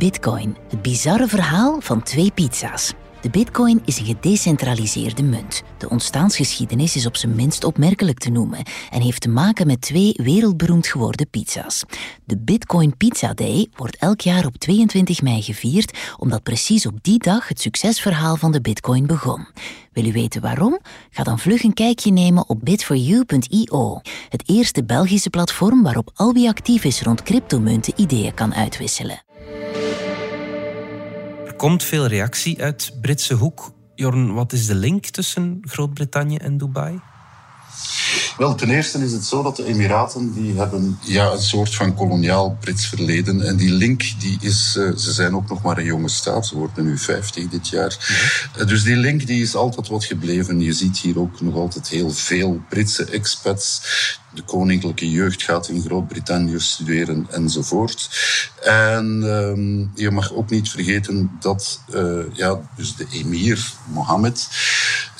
Bitcoin, 0.00 0.56
het 0.68 0.82
bizarre 0.82 1.26
verhaal 1.26 1.80
van 1.80 2.02
twee 2.02 2.30
pizza's. 2.30 2.92
De 3.20 3.30
bitcoin 3.30 3.82
is 3.84 3.98
een 3.98 4.04
gedecentraliseerde 4.04 5.22
munt. 5.22 5.62
De 5.78 5.88
ontstaansgeschiedenis 5.88 6.96
is 6.96 7.06
op 7.06 7.16
zijn 7.16 7.34
minst 7.34 7.64
opmerkelijk 7.64 8.18
te 8.18 8.30
noemen 8.30 8.62
en 8.90 9.00
heeft 9.00 9.20
te 9.20 9.28
maken 9.28 9.66
met 9.66 9.80
twee 9.80 10.12
wereldberoemd 10.16 10.86
geworden 10.86 11.28
pizza's. 11.30 11.84
De 12.24 12.38
Bitcoin 12.38 12.96
Pizza 12.96 13.34
Day 13.34 13.68
wordt 13.76 13.96
elk 13.96 14.20
jaar 14.20 14.46
op 14.46 14.56
22 14.56 15.22
mei 15.22 15.42
gevierd, 15.42 15.98
omdat 16.18 16.42
precies 16.42 16.86
op 16.86 16.98
die 17.02 17.18
dag 17.18 17.48
het 17.48 17.60
succesverhaal 17.60 18.36
van 18.36 18.52
de 18.52 18.60
bitcoin 18.60 19.06
begon. 19.06 19.46
Wil 19.92 20.04
u 20.04 20.12
weten 20.12 20.40
waarom? 20.40 20.78
Ga 21.10 21.22
dan 21.22 21.38
vlug 21.38 21.62
een 21.62 21.74
kijkje 21.74 22.12
nemen 22.12 22.48
op 22.48 22.60
bit4u.io, 22.70 24.00
het 24.28 24.42
eerste 24.46 24.84
Belgische 24.84 25.30
platform 25.30 25.82
waarop 25.82 26.10
al 26.14 26.32
wie 26.32 26.48
actief 26.48 26.84
is 26.84 27.02
rond 27.02 27.22
cryptomunten 27.22 27.92
ideeën 27.96 28.34
kan 28.34 28.54
uitwisselen. 28.54 29.22
Komt 31.60 31.84
veel 31.84 32.06
reactie 32.06 32.62
uit 32.62 32.92
Britse 33.00 33.34
hoek. 33.34 33.72
Jorn, 33.94 34.32
wat 34.32 34.52
is 34.52 34.66
de 34.66 34.74
link 34.74 35.06
tussen 35.06 35.58
Groot-Brittannië 35.62 36.36
en 36.36 36.58
Dubai? 36.58 37.00
Wel, 38.40 38.54
ten 38.54 38.70
eerste 38.70 38.98
is 38.98 39.12
het 39.12 39.24
zo 39.24 39.42
dat 39.42 39.56
de 39.56 39.64
Emiraten 39.64 40.32
die 40.32 40.58
hebben 40.58 40.98
ja, 41.02 41.30
een 41.30 41.42
soort 41.42 41.74
van 41.74 41.94
koloniaal 41.94 42.56
Brits 42.60 42.86
verleden. 42.86 43.42
En 43.42 43.56
die 43.56 43.72
link, 43.72 44.02
die 44.18 44.38
is, 44.40 44.76
uh, 44.78 44.96
ze 44.96 45.12
zijn 45.12 45.34
ook 45.34 45.48
nog 45.48 45.62
maar 45.62 45.78
een 45.78 45.84
jonge 45.84 46.08
staat. 46.08 46.46
Ze 46.46 46.56
worden 46.56 46.84
nu 46.84 46.98
50 46.98 47.48
dit 47.48 47.68
jaar. 47.68 47.96
Uh, 48.58 48.66
dus 48.66 48.82
die 48.82 48.96
link 48.96 49.26
die 49.26 49.42
is 49.42 49.54
altijd 49.54 49.88
wat 49.88 50.04
gebleven. 50.04 50.60
Je 50.60 50.72
ziet 50.72 50.98
hier 50.98 51.18
ook 51.18 51.40
nog 51.40 51.54
altijd 51.54 51.88
heel 51.88 52.10
veel 52.10 52.60
Britse 52.68 53.04
expats. 53.04 53.82
De 54.34 54.42
koninklijke 54.42 55.10
jeugd 55.10 55.42
gaat 55.42 55.68
in 55.68 55.82
Groot-Brittannië 55.82 56.60
studeren 56.60 57.26
enzovoort. 57.30 58.10
En 58.62 59.22
um, 59.22 59.90
je 59.94 60.10
mag 60.10 60.32
ook 60.32 60.50
niet 60.50 60.70
vergeten 60.70 61.36
dat 61.40 61.80
uh, 61.94 62.20
ja, 62.32 62.60
dus 62.76 62.96
de 62.96 63.06
emir 63.10 63.72
Mohammed, 63.86 64.48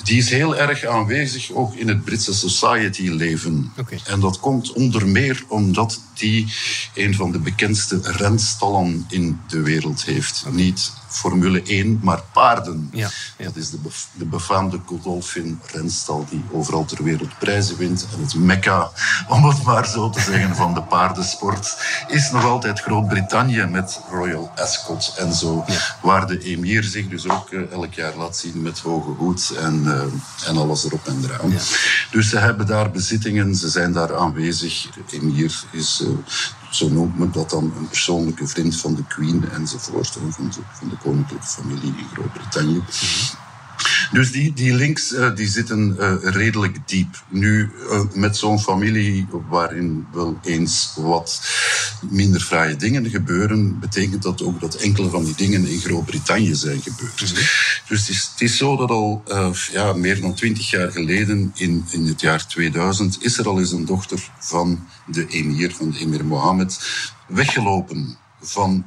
die 0.05 0.19
is 0.19 0.31
heel 0.31 0.57
erg 0.57 0.85
aanwezig 0.85 1.53
ook 1.53 1.75
in 1.75 1.89
het 1.89 2.05
Britse 2.05 2.35
society 2.35 3.09
leven. 3.09 3.73
Okay. 3.79 4.01
En 4.07 4.21
dat 4.21 4.41
komt 4.41 4.73
onder 4.73 5.09
meer 5.09 5.45
omdat 5.49 6.01
die 6.21 6.53
een 6.95 7.15
van 7.15 7.33
de 7.33 7.39
bekendste 7.39 8.01
renstallen 8.03 9.07
in 9.09 9.41
de 9.49 9.61
wereld 9.61 10.05
heeft. 10.05 10.45
Niet 10.51 10.93
Formule 11.11 11.63
1, 11.63 12.01
maar 12.03 12.23
paarden. 12.33 12.89
Ja, 12.93 13.11
ja. 13.39 13.45
Dat 13.45 13.57
is 13.57 13.71
de, 13.71 13.79
de 14.13 14.25
befaamde 14.25 14.81
Godolphin 14.87 15.61
renstal 15.73 16.27
die 16.31 16.45
overal 16.53 16.85
ter 16.85 17.05
wereld 17.05 17.39
prijzen 17.39 17.77
wint. 17.77 18.07
En 18.13 18.23
het 18.23 18.35
mekka, 18.35 18.91
om 19.29 19.45
het 19.45 19.63
maar 19.63 19.87
zo 19.87 20.11
te 20.11 20.21
zeggen, 20.21 20.57
van 20.57 20.75
de 20.75 20.83
paardensport 20.83 21.77
is 22.09 22.31
nog 22.31 22.45
altijd 22.45 22.81
Groot-Brittannië 22.81 23.65
met 23.65 24.01
Royal 24.11 24.53
Ascot 24.57 25.15
en 25.17 25.33
zo. 25.33 25.65
Ja. 25.67 25.79
Waar 26.03 26.27
de 26.27 26.39
emir 26.39 26.83
zich 26.83 27.09
dus 27.09 27.29
ook 27.29 27.51
uh, 27.51 27.73
elk 27.73 27.95
jaar 27.95 28.17
laat 28.17 28.37
zien 28.37 28.63
met 28.63 28.79
hoge 28.79 29.11
hoed 29.11 29.53
en, 29.59 29.83
uh, 29.85 30.49
en 30.49 30.57
alles 30.57 30.85
erop 30.85 31.07
en 31.07 31.21
eraan. 31.25 31.53
Dus 32.11 32.29
ze 32.29 32.39
hebben 32.39 32.67
daar 32.67 32.91
bezittingen, 32.91 33.55
ze 33.55 33.69
zijn 33.69 33.93
daar 33.93 34.17
aanwezig. 34.17 34.89
De 34.91 35.17
emir 35.17 35.63
is... 35.71 36.01
Uh, 36.05 36.10
zo 36.71 36.89
noemt 36.89 37.19
men 37.19 37.33
dat 37.33 37.51
dan 37.51 37.73
een 37.77 37.89
persoonlijke 37.89 38.47
vriend 38.47 38.77
van 38.77 38.95
de 38.95 39.05
Queen 39.09 39.51
enzovoort, 39.51 40.09
van 40.09 40.49
de, 40.51 40.61
van 40.73 40.89
de 40.89 40.97
koninklijke 40.97 41.47
familie 41.47 41.95
in 41.97 42.07
Groot-Brittannië. 42.13 42.83
-hmm. 42.87 43.39
Dus 44.13 44.33
die, 44.33 44.53
die 44.53 44.75
links 44.75 45.13
uh, 45.13 45.35
die 45.35 45.49
zitten 45.49 45.97
uh, 45.99 46.15
redelijk 46.21 46.89
diep. 46.89 47.23
Nu, 47.29 47.71
uh, 47.91 48.01
met 48.13 48.37
zo'n 48.37 48.61
familie 48.61 49.27
waarin 49.49 50.07
wel 50.13 50.39
eens 50.43 50.93
wat 50.97 51.41
minder 52.09 52.41
fraaie 52.41 52.77
dingen 52.77 53.11
gebeuren, 53.11 53.79
betekent 53.79 54.23
dat 54.23 54.43
ook 54.43 54.61
dat 54.61 54.75
enkele 54.75 55.09
van 55.09 55.25
die 55.25 55.35
dingen 55.37 55.67
in 55.67 55.81
Groot-Brittannië 55.81 56.55
zijn 56.55 56.81
gebeurd. 56.81 57.21
Mm 57.21 57.27
-hmm. 57.27 57.37
Dus 57.89 58.01
het 58.01 58.09
is, 58.09 58.29
het 58.33 58.41
is, 58.41 58.57
zo 58.57 58.77
dat 58.77 58.91
al 58.91 59.23
ja, 59.73 59.93
meer 59.93 60.21
dan 60.21 60.35
twintig 60.35 60.71
jaar 60.71 60.91
geleden, 60.91 61.53
in, 61.55 61.85
in 61.91 62.07
het 62.07 62.21
jaar 62.21 62.47
2000, 62.47 63.25
is 63.25 63.39
er 63.39 63.49
al 63.49 63.59
eens 63.59 63.73
een 63.73 63.85
dochter 63.85 64.31
van 64.39 64.87
de 65.07 65.27
emir, 65.27 65.75
van 65.75 65.91
de 65.91 65.99
emir 65.99 66.25
Mohammed, 66.25 66.81
weggelopen 67.27 68.17
van 68.41 68.85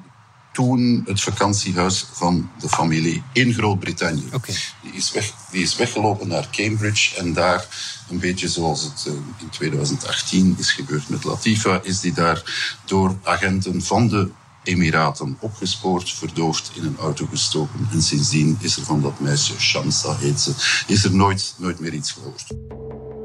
toen 0.54 1.04
het 1.06 1.22
vakantiehuis 1.22 2.06
van 2.12 2.50
de 2.60 2.70
familie 2.70 3.24
in 3.34 3.54
Groot-Brittannië. 3.54 4.28
Okay. 4.34 4.56
Die, 4.82 4.92
is 4.92 5.12
weg, 5.12 5.34
die 5.52 5.64
is 5.64 5.76
weggelopen 5.76 6.28
naar 6.28 6.48
Cambridge 6.52 7.16
en 7.16 7.34
daar, 7.34 7.68
een 8.10 8.20
beetje 8.20 8.48
zoals 8.48 8.84
het 8.84 9.06
uh, 9.08 9.14
in 9.14 9.50
2018 9.50 10.56
is 10.58 10.72
gebeurd 10.72 11.10
met 11.10 11.24
Latifa, 11.24 11.80
is 11.84 12.00
die 12.00 12.14
daar 12.14 12.42
door 12.86 13.18
agenten 13.24 13.82
van 13.82 14.08
de 14.08 14.30
Emiraten 14.64 15.38
opgespoord, 15.40 16.12
verdoofd, 16.12 16.72
in 16.76 16.84
een 16.86 16.98
auto 16.98 17.26
gestoken. 17.26 17.88
En 17.92 18.02
sindsdien 18.02 18.58
is 18.60 18.78
er 18.78 18.84
van 18.84 19.02
dat 19.02 19.20
meisje, 19.20 19.60
Shamsa 19.60 20.16
heet 20.16 20.40
ze, 20.40 20.84
is 20.88 21.04
er 21.04 21.16
nooit, 21.16 21.56
nooit 21.58 21.80
meer 21.80 21.94
iets 21.94 22.12
gehoord. 22.12 22.46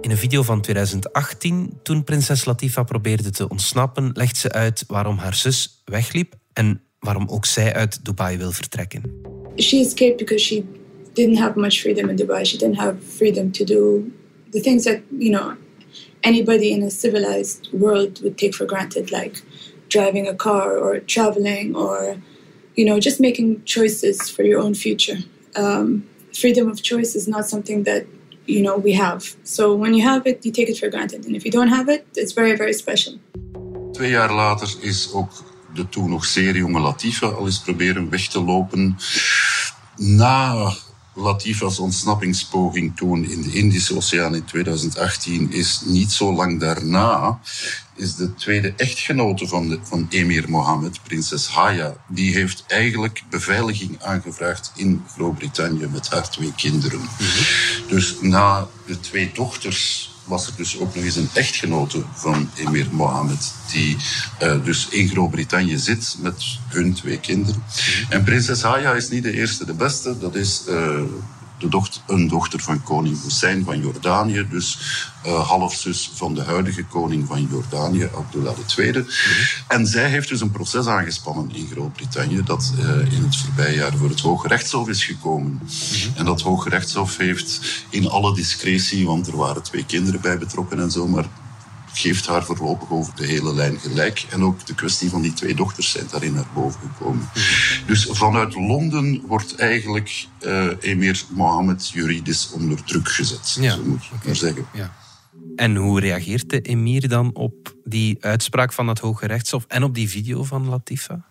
In 0.01 0.11
een 0.11 0.19
video 0.19 0.43
van 0.43 0.61
2018, 0.61 1.79
toen 1.83 2.05
prinses 2.05 2.45
Latifa 2.45 2.83
probeerde 2.83 3.31
te 3.31 3.49
ontsnappen, 3.49 4.11
legt 4.13 4.37
ze 4.37 4.53
uit 4.53 4.85
waarom 4.87 5.19
haar 5.19 5.35
zus 5.35 5.83
wegliep 5.85 6.35
en 6.53 6.83
waarom 7.01 7.27
ook 7.29 7.45
zij 7.45 7.75
uit 7.75 8.05
Dubai 8.05 8.37
wil 8.39 8.53
vertrekken. 8.53 9.03
She 9.57 9.77
escaped 9.77 10.17
because 10.17 10.45
she 10.45 10.65
didn't 11.13 11.39
have 11.39 11.59
much 11.59 11.81
freedom 11.81 12.09
in 12.09 12.17
Dubai. 12.17 12.45
She 12.45 12.57
didn't 12.57 12.79
have 12.79 12.97
freedom 13.17 13.51
to 13.51 13.65
do 13.65 14.05
the 14.51 14.61
things 14.61 14.85
that, 14.85 15.01
you 15.19 15.31
know, 15.31 15.57
anybody 16.21 16.71
in 16.71 16.83
a 16.83 16.91
civilized 16.91 17.69
world 17.73 18.21
would 18.23 18.37
take 18.37 18.55
for 18.55 18.67
granted, 18.67 19.11
like 19.11 19.43
driving 19.89 20.29
a 20.29 20.35
car 20.35 20.77
or 20.77 21.01
traveling 21.01 21.75
or, 21.75 22.17
you 22.75 22.85
know, 22.85 22.99
just 23.01 23.21
making 23.21 23.63
choices 23.65 24.31
for 24.31 24.45
your 24.45 24.61
own 24.61 24.75
future. 24.75 25.19
Um, 25.55 26.05
freedom 26.33 26.69
of 26.69 26.83
choice 26.83 27.17
is 27.17 27.27
not 27.27 27.47
something 27.47 27.85
that, 27.85 28.05
you 28.47 28.63
know, 28.63 28.77
we 28.77 28.93
have. 28.93 29.35
So 29.45 29.75
when 29.75 29.95
you 29.95 30.03
have 30.03 30.27
it, 30.27 30.45
you 30.45 30.53
take 30.53 30.69
it 30.69 30.79
for 30.79 30.89
granted. 30.89 31.27
And 31.27 31.35
if 31.35 31.45
you 31.45 31.51
don't 31.51 31.69
have 31.69 31.89
it, 31.89 32.07
it's 32.15 32.33
very, 32.33 32.57
very 32.57 32.73
special. 32.73 33.19
Twee 33.93 34.11
jaar 34.11 34.35
later 34.35 34.77
is 34.81 35.13
ook 35.13 35.31
de 35.79 35.89
toen 35.89 36.11
nog 36.11 36.25
zeer 36.25 36.57
jonge 36.57 36.81
Latifa 36.81 37.27
al 37.27 37.47
eens 37.47 37.61
proberen 37.61 38.11
weg 38.11 38.29
te 38.29 38.43
lopen. 38.43 38.99
Na 39.97 40.73
Latifa's 41.15 41.79
ontsnappingspoging 41.79 42.97
toen 42.97 43.25
in 43.25 43.43
de 43.43 43.53
Indische 43.53 43.97
Oceaan 43.97 44.35
in 44.35 44.45
2018 44.45 45.53
is 45.53 45.83
niet 45.85 46.13
zo 46.13 46.33
lang 46.33 46.61
daarna 46.61 47.41
is 47.99 48.15
de 48.15 48.35
tweede 48.35 48.73
echtgenote 48.77 49.49
van, 49.49 49.69
de, 49.69 49.79
van 49.83 50.07
emir 50.11 50.51
Mohammed, 50.51 51.03
prinses 51.03 51.49
Haya, 51.49 51.97
die 52.09 52.35
heeft 52.35 52.65
eigenlijk 52.67 53.23
beveiliging 53.31 54.03
aangevraagd 54.03 54.73
in 54.77 55.05
Groot-Brittannië 55.15 55.87
met 55.87 56.09
haar 56.09 56.31
twee 56.31 56.53
kinderen. 56.57 57.01
Mm 57.01 57.07
-hmm. 57.07 57.89
Dus 57.89 58.17
na 58.21 58.69
de 58.87 59.01
twee 59.01 59.31
dochters 59.35 60.08
was 60.29 60.47
er 60.47 60.53
dus 60.57 60.79
ook 60.79 60.95
nog 60.95 61.05
eens 61.05 61.17
een 61.17 61.29
echtgenote 61.33 62.03
van 62.15 62.51
emir 62.57 62.87
Mohammed, 62.91 63.53
die 63.73 63.97
uh, 64.43 64.65
dus 64.65 64.89
in 64.89 65.09
Groot-Brittannië 65.09 65.79
zit 65.79 66.17
met 66.21 66.45
hun 66.69 66.95
twee 66.95 67.19
kinderen. 67.19 67.63
Mm-hmm. 67.63 68.13
En 68.13 68.25
prinses 68.25 68.63
Haya 68.63 68.93
is 68.93 69.09
niet 69.09 69.23
de 69.23 69.33
eerste, 69.33 69.65
de 69.65 69.75
beste. 69.75 70.19
Dat 70.19 70.35
is 70.35 70.63
uh, 70.69 71.01
de 71.59 71.69
dochter, 71.69 72.03
een 72.07 72.29
dochter 72.29 72.61
van 72.61 72.83
koning 72.83 73.23
Hussein 73.23 73.65
van 73.65 73.81
Jordanië, 73.81 74.47
dus 74.51 74.79
uh, 75.27 75.49
halfzus 75.49 76.11
van 76.15 76.35
de 76.35 76.43
huidige 76.43 76.85
koning 76.85 77.27
van 77.27 77.49
Jordanië, 77.51 78.09
Abdullah 78.17 78.57
II. 78.77 78.89
Mm-hmm. 78.89 79.07
En 79.69 79.87
zij 79.87 80.09
heeft 80.11 80.29
dus 80.29 80.41
een 80.41 80.51
proces 80.51 80.87
aangespannen 80.87 81.55
in 81.55 81.69
Groot-Brittannië 81.71 82.43
dat 82.45 82.73
uh, 82.79 83.13
in 83.13 83.23
het 83.23 83.37
voorbije 83.37 83.77
jaar 83.77 83.97
voor 83.97 84.09
het 84.09 84.21
Hoge 84.21 84.49
Rechtshof 84.49 84.89
is 84.89 85.05
gekomen. 85.05 85.51
Mm-hmm. 85.51 86.17
En 86.17 86.25
dat 86.25 86.41
Hoge 86.41 86.69
Rechtshof 86.69 87.17
heeft 87.17 87.85
in 87.89 88.09
alle 88.09 88.35
discretie, 88.35 89.07
want 89.07 89.27
er 89.27 89.37
waren 89.37 89.63
twee 89.63 89.85
kinderen 89.85 90.21
bij 90.21 90.39
betrokken 90.39 90.81
en 90.81 90.91
zo, 90.91 91.07
maar 91.07 91.27
geeft 91.99 92.27
haar 92.27 92.45
voorlopig 92.45 92.91
over 92.91 93.13
de 93.17 93.27
hele 93.27 93.55
lijn 93.55 93.79
gelijk. 93.79 94.27
En 94.31 94.45
ook 94.45 94.67
de 94.67 94.75
kwestie 94.75 95.11
van 95.11 95.23
die 95.23 95.33
twee 95.33 95.55
dochters 95.55 95.91
zijn 95.91 96.07
daarin 96.11 96.35
naar 96.35 96.47
boven 96.55 96.81
gekomen. 96.81 97.29
Dus 97.87 98.09
vanuit 98.11 98.55
Londen 98.55 99.23
wordt 99.27 99.57
eigenlijk 99.57 100.27
uh, 100.41 100.67
emir 100.81 101.25
Mohammed 101.31 101.89
juridisch 101.89 102.51
onder 102.53 102.85
druk 102.85 103.09
gezet. 103.09 103.57
Ja, 103.61 103.75
zo 103.75 103.83
moet 103.85 104.03
ik 104.03 104.11
okay. 104.13 104.27
maar 104.27 104.37
zeggen. 104.37 104.67
Ja. 104.73 104.93
En 105.57 105.77
hoe 105.77 106.01
reageert 106.01 106.51
de 106.51 106.61
emir 106.61 107.09
dan 107.09 107.35
op 107.35 107.75
die 107.85 108.17
uitspraak 108.21 108.73
van 108.73 108.89
het 108.89 108.99
Hoge 108.99 109.27
Rechtshof 109.27 109.65
en 109.69 109.83
op 109.83 109.95
die 109.95 110.09
video 110.09 110.45
van 110.45 110.69
Latifa? 110.69 111.25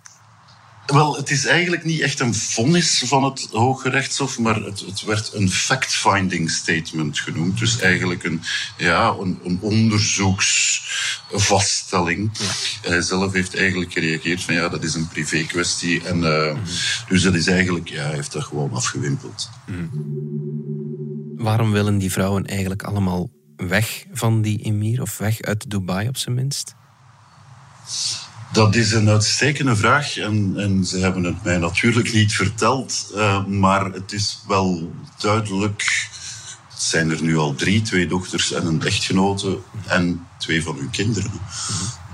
Wel, 0.88 1.15
het 1.15 1.29
is 1.29 1.46
eigenlijk 1.46 1.84
niet 1.84 2.01
echt 2.01 2.20
een 2.20 2.36
vonnis 2.36 3.03
van 3.06 3.24
het 3.24 3.48
Hoge 3.51 3.89
Rechtshof, 3.89 4.39
maar 4.39 4.56
het, 4.56 4.79
het 4.79 5.03
werd 5.03 5.34
een 5.34 5.51
fact-finding 5.51 6.51
statement 6.51 7.20
genoemd. 7.20 7.60
Dus 7.60 7.79
eigenlijk 7.79 8.24
een, 8.24 8.41
ja, 8.77 9.15
een, 9.20 9.39
een 9.44 9.58
onderzoeksvaststelling. 9.62 12.32
Hij 12.82 13.01
zelf 13.01 13.34
heeft 13.34 13.56
eigenlijk 13.56 13.94
gereageerd 13.94 14.44
van 14.44 14.53
ja, 14.53 14.70
dat 14.70 14.84
is 14.84 14.94
een 14.94 15.08
privé 15.08 15.44
kwestie. 15.44 16.03
En, 16.03 16.17
uh, 16.17 16.56
Dus 17.08 17.22
dat 17.22 17.34
is 17.34 17.48
eigenlijk, 17.48 17.89
ja, 17.89 18.03
hij 18.03 18.13
heeft 18.13 18.32
dat 18.32 18.44
gewoon 18.44 18.74
afgewimpeld. 18.74 19.50
Mm. 19.65 19.89
Waarom 21.38 21.72
willen 21.72 21.98
die 21.98 22.12
vrouwen 22.12 22.46
eigenlijk 22.46 22.84
allemaal 22.84 23.29
weg 23.56 24.06
van 24.12 24.41
die 24.41 24.63
emir 24.63 25.01
of 25.01 25.17
weg 25.17 25.41
uit 25.41 25.70
Dubai 25.70 26.08
op 26.08 26.17
zijn 26.17 26.36
minst? 26.36 26.75
Dat 28.51 28.75
is 28.75 28.92
een 28.92 29.10
uitstekende 29.10 29.75
vraag 29.75 30.18
en, 30.18 30.54
en 30.58 30.86
ze 30.86 30.98
hebben 30.98 31.24
het 31.24 31.44
mij 31.44 31.58
natuurlijk 31.58 32.13
niet 32.13 32.34
verteld, 32.34 33.12
uh, 33.16 33.46
maar 33.46 33.86
het 33.86 34.12
is 34.12 34.44
wel 34.48 34.94
duidelijk. 35.18 36.08
Het 36.70 36.82
zijn 36.82 37.12
er 37.12 37.22
nu 37.22 37.38
al 37.38 37.56
drie, 37.56 37.82
twee 37.82 38.08
dochters 38.08 38.51
en 38.51 38.66
een 38.66 38.82
echtgenote 38.82 39.60
en 39.88 40.27
twee 40.38 40.63
van 40.63 40.75
hun 40.75 40.89
kinderen. 40.89 41.32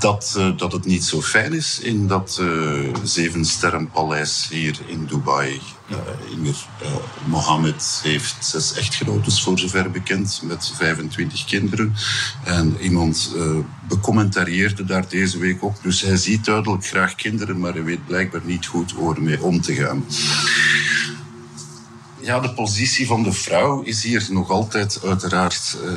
Dat, 0.03 0.36
uh, 0.38 0.57
dat 0.57 0.72
het 0.72 0.86
niet 0.86 1.03
zo 1.03 1.22
fijn 1.22 1.53
is 1.53 1.79
in 1.79 2.07
dat 2.07 2.38
uh, 2.41 2.95
zevensterrenpaleis 3.03 4.48
hier 4.50 4.79
in 4.86 5.05
Dubai. 5.05 5.62
Inger 6.36 6.55
Mohammed 7.25 8.00
heeft 8.03 8.45
zes 8.45 8.74
echtgenotes 8.74 9.43
voor 9.43 9.60
zover 9.60 9.91
bekend 9.91 10.41
met 10.43 10.74
25 10.75 11.45
kinderen. 11.45 11.93
En 12.43 12.77
iemand 12.81 13.36
becommentarieerde 13.88 14.86
daar 14.86 15.07
deze 15.10 15.38
week 15.38 15.63
ook. 15.63 15.83
Dus 15.83 16.01
hij 16.01 16.17
ziet 16.17 16.45
duidelijk 16.45 16.86
graag 16.86 17.15
kinderen, 17.15 17.60
maar 17.60 17.74
hij 17.74 17.83
weet 17.83 18.05
blijkbaar 18.05 18.41
niet 18.45 18.65
goed 18.65 18.91
hoe 18.91 19.15
ermee 19.15 19.43
om 19.43 19.62
te 19.62 19.74
gaan 19.74 20.05
ja, 22.24 22.39
de 22.39 22.53
positie 22.53 23.08
van 23.08 23.24
de 23.24 23.32
vrouw 23.32 23.82
is 23.82 24.03
hier 24.03 24.27
nog 24.30 24.50
altijd 24.50 25.00
uiteraard 25.03 25.77
uh, 25.84 25.92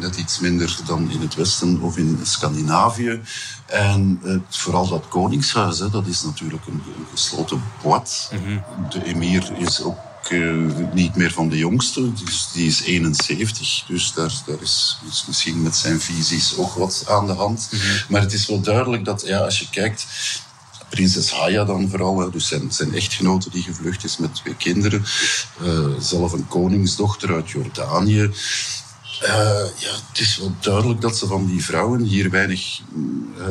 net 0.00 0.16
iets 0.16 0.38
minder 0.38 0.78
dan 0.86 1.10
in 1.10 1.20
het 1.20 1.34
Westen 1.34 1.80
of 1.80 1.96
in 1.96 2.18
Scandinavië. 2.22 3.20
En 3.66 4.20
uh, 4.24 4.36
vooral 4.48 4.88
dat 4.88 5.08
koningshuis, 5.08 5.78
hè, 5.78 5.90
dat 5.90 6.06
is 6.06 6.22
natuurlijk 6.22 6.66
een, 6.66 6.82
een 6.98 7.06
gesloten 7.10 7.62
boat. 7.82 8.30
Mm 8.32 8.44
-hmm. 8.44 8.64
De 8.90 9.04
emir 9.04 9.52
is 9.56 9.82
ook 9.82 9.98
uh, 10.28 10.74
niet 10.92 11.16
meer 11.16 11.32
van 11.32 11.48
de 11.48 11.56
jongste, 11.56 12.12
dus 12.12 12.48
die 12.52 12.66
is 12.66 12.82
71. 12.82 13.84
Dus 13.88 14.12
daar, 14.12 14.32
daar 14.46 14.60
is, 14.60 14.98
is 15.10 15.24
misschien 15.26 15.62
met 15.62 15.76
zijn 15.76 16.00
visies 16.00 16.56
ook 16.56 16.74
wat 16.74 17.04
aan 17.08 17.26
de 17.26 17.32
hand. 17.32 17.68
Mm 17.70 17.78
-hmm. 17.78 17.98
Maar 18.08 18.20
het 18.20 18.32
is 18.32 18.46
wel 18.46 18.60
duidelijk 18.60 19.04
dat 19.04 19.22
ja, 19.26 19.38
als 19.38 19.58
je 19.58 19.70
kijkt 19.70 20.06
prinses 20.90 21.30
Haya 21.30 21.64
dan 21.64 21.88
vooral, 21.88 22.30
dus 22.30 22.48
zijn, 22.48 22.72
zijn 22.72 22.94
echtgenote 22.94 23.50
die 23.50 23.62
gevlucht 23.62 24.04
is 24.04 24.16
met 24.16 24.34
twee 24.34 24.54
kinderen. 24.54 25.04
Uh, 25.62 25.86
zelf 25.98 26.32
een 26.32 26.48
koningsdochter 26.48 27.34
uit 27.34 27.50
Jordanië. 27.50 28.20
Uh, 28.20 28.30
ja, 29.76 29.92
het 30.08 30.20
is 30.20 30.38
wel 30.38 30.54
duidelijk 30.60 31.00
dat 31.00 31.16
ze 31.16 31.26
van 31.26 31.46
die 31.46 31.64
vrouwen 31.64 32.00
hier 32.00 32.30
weinig 32.30 32.80
uh, 33.38 33.46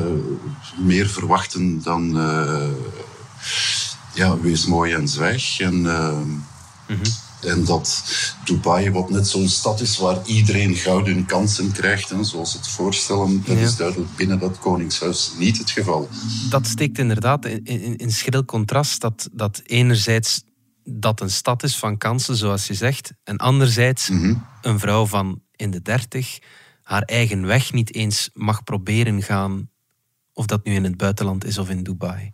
meer 0.77 1.09
verwachten 1.09 1.83
dan 1.83 2.11
ja, 4.13 4.39
wees 4.39 4.65
mooi 4.65 4.93
en 4.93 5.07
zwijg. 5.07 5.59
En, 5.59 5.83
-hmm. 6.85 7.01
En 7.41 7.65
dat 7.65 8.03
Dubai, 8.45 8.91
wat 8.91 9.09
net 9.09 9.27
zo'n 9.27 9.47
stad 9.47 9.81
is 9.81 9.97
waar 9.97 10.25
iedereen 10.25 10.75
gouden 10.75 11.25
kansen 11.25 11.71
krijgt, 11.71 12.09
hè, 12.09 12.23
zoals 12.23 12.53
het 12.53 12.67
voorstellen, 12.67 13.43
dat 13.45 13.57
ja. 13.57 13.63
is 13.63 13.75
duidelijk 13.75 14.15
binnen 14.15 14.39
dat 14.39 14.59
koningshuis 14.59 15.31
niet 15.37 15.57
het 15.57 15.69
geval. 15.69 16.09
Dat 16.49 16.67
steekt 16.67 16.97
inderdaad 16.97 17.45
in, 17.45 17.63
in, 17.63 17.95
in 17.95 18.11
schril 18.11 18.45
contrast 18.45 19.01
dat, 19.01 19.29
dat 19.31 19.61
enerzijds 19.65 20.43
dat 20.83 21.21
een 21.21 21.31
stad 21.31 21.63
is 21.63 21.75
van 21.75 21.97
kansen, 21.97 22.35
zoals 22.35 22.67
je 22.67 22.73
zegt, 22.73 23.13
en 23.23 23.37
anderzijds 23.37 24.09
mm 24.09 24.19
-hmm. 24.19 24.45
een 24.61 24.79
vrouw 24.79 25.05
van 25.05 25.41
in 25.55 25.71
de 25.71 25.81
dertig 25.81 26.39
haar 26.81 27.01
eigen 27.01 27.45
weg 27.45 27.73
niet 27.73 27.95
eens 27.95 28.29
mag 28.33 28.63
proberen 28.63 29.21
gaan, 29.21 29.69
of 30.33 30.45
dat 30.45 30.65
nu 30.65 30.73
in 30.73 30.83
het 30.83 30.97
buitenland 30.97 31.45
is 31.45 31.57
of 31.57 31.69
in 31.69 31.83
Dubai. 31.83 32.31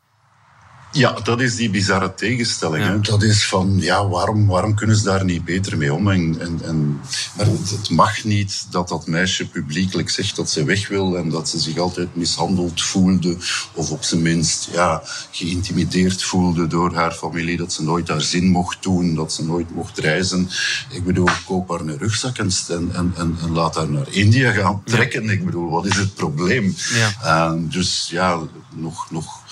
Ja, 0.92 1.12
dat 1.12 1.42
is 1.42 1.56
die 1.56 1.70
bizarre 1.70 2.14
tegenstelling. 2.14 2.84
Ja. 2.84 2.92
Hè? 2.92 3.00
Dat 3.00 3.24
is 3.24 3.46
van, 3.48 3.78
ja, 3.80 4.08
waarom, 4.08 4.48
waarom 4.48 4.76
kunnen 4.76 4.96
ze 4.96 5.04
daar 5.04 5.26
niet 5.26 5.46
beter 5.46 5.78
mee 5.78 5.94
om? 5.94 6.10
En, 6.10 6.38
en, 6.40 6.60
en, 6.64 7.02
maar 7.38 7.46
het, 7.46 7.70
het, 7.70 7.90
mag 7.90 8.24
niet 8.24 8.66
dat 8.70 8.88
dat 8.88 9.08
meisje 9.08 9.48
publiekelijk 9.48 10.10
zegt 10.10 10.36
dat 10.36 10.50
ze 10.50 10.64
weg 10.64 10.88
wil 10.88 11.18
en 11.18 11.30
dat 11.30 11.50
ze 11.50 11.60
zich 11.60 11.78
altijd 11.78 12.16
mishandeld 12.16 12.82
voelde 12.82 13.38
of 13.74 13.92
op 13.92 14.04
zijn 14.04 14.22
minst 14.22 14.70
ja, 14.72 15.04
geïntimideerd 15.32 16.24
voelde 16.24 16.68
door 16.68 16.94
haar 16.94 17.12
familie, 17.12 17.58
dat 17.58 17.74
ze 17.74 17.84
nooit 17.84 18.08
haar 18.08 18.22
zin 18.22 18.48
mocht 18.48 18.84
doen, 18.84 19.16
dat 19.16 19.34
ze 19.34 19.46
nooit 19.46 19.76
mocht 19.76 19.98
reizen. 19.98 20.50
Ik 20.90 21.04
bedoel, 21.04 21.30
koop 21.46 21.70
haar 21.70 21.80
een 21.80 21.98
rugzak 21.98 22.38
en, 22.38 22.52
en, 22.68 22.92
en, 22.94 23.36
en 23.42 23.52
laat 23.52 23.76
haar 23.76 23.90
naar 23.90 24.10
India 24.10 24.52
gaan 24.52 24.82
trekken. 24.86 25.24
Ja. 25.24 25.32
Ik 25.32 25.46
bedoel, 25.46 25.70
wat 25.70 25.86
is 25.86 25.96
het 25.96 26.14
probleem? 26.14 26.76
Ja. 26.94 27.52
Uh, 27.54 27.62
dus 27.72 28.08
ja, 28.10 28.40
nog... 28.74 29.12
nog 29.12 29.44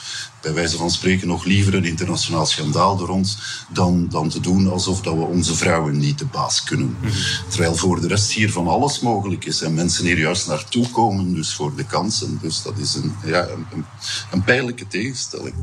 bij 0.41 0.53
wijze 0.53 0.77
van 0.77 0.91
spreken 0.91 1.27
nog 1.27 1.45
liever 1.45 1.73
een 1.73 1.85
internationaal 1.85 2.45
schandaal 2.45 2.99
er 2.99 3.05
rond 3.05 3.37
dan, 3.69 4.09
dan 4.09 4.29
te 4.29 4.39
doen 4.39 4.71
alsof 4.71 5.01
dat 5.01 5.13
we 5.13 5.21
onze 5.21 5.55
vrouwen 5.55 5.97
niet 5.97 6.19
de 6.19 6.25
baas 6.25 6.63
kunnen. 6.63 6.87
Mm 6.87 6.95
-hmm. 7.01 7.11
Terwijl 7.49 7.75
voor 7.75 8.01
de 8.01 8.07
rest 8.07 8.31
hier 8.31 8.51
van 8.51 8.67
alles 8.67 8.99
mogelijk 8.99 9.45
is 9.45 9.61
en 9.61 9.73
mensen 9.73 10.05
hier 10.05 10.19
juist 10.19 10.47
naartoe 10.47 10.89
komen, 10.89 11.33
dus 11.33 11.53
voor 11.53 11.75
de 11.75 11.85
kansen. 11.85 12.39
Dus 12.41 12.61
dat 12.61 12.77
is 12.77 12.95
een, 12.95 13.15
ja, 13.25 13.47
een, 13.47 13.65
een, 13.73 13.85
een 14.31 14.43
pijnlijke 14.43 14.87
tegenstelling. 14.87 15.55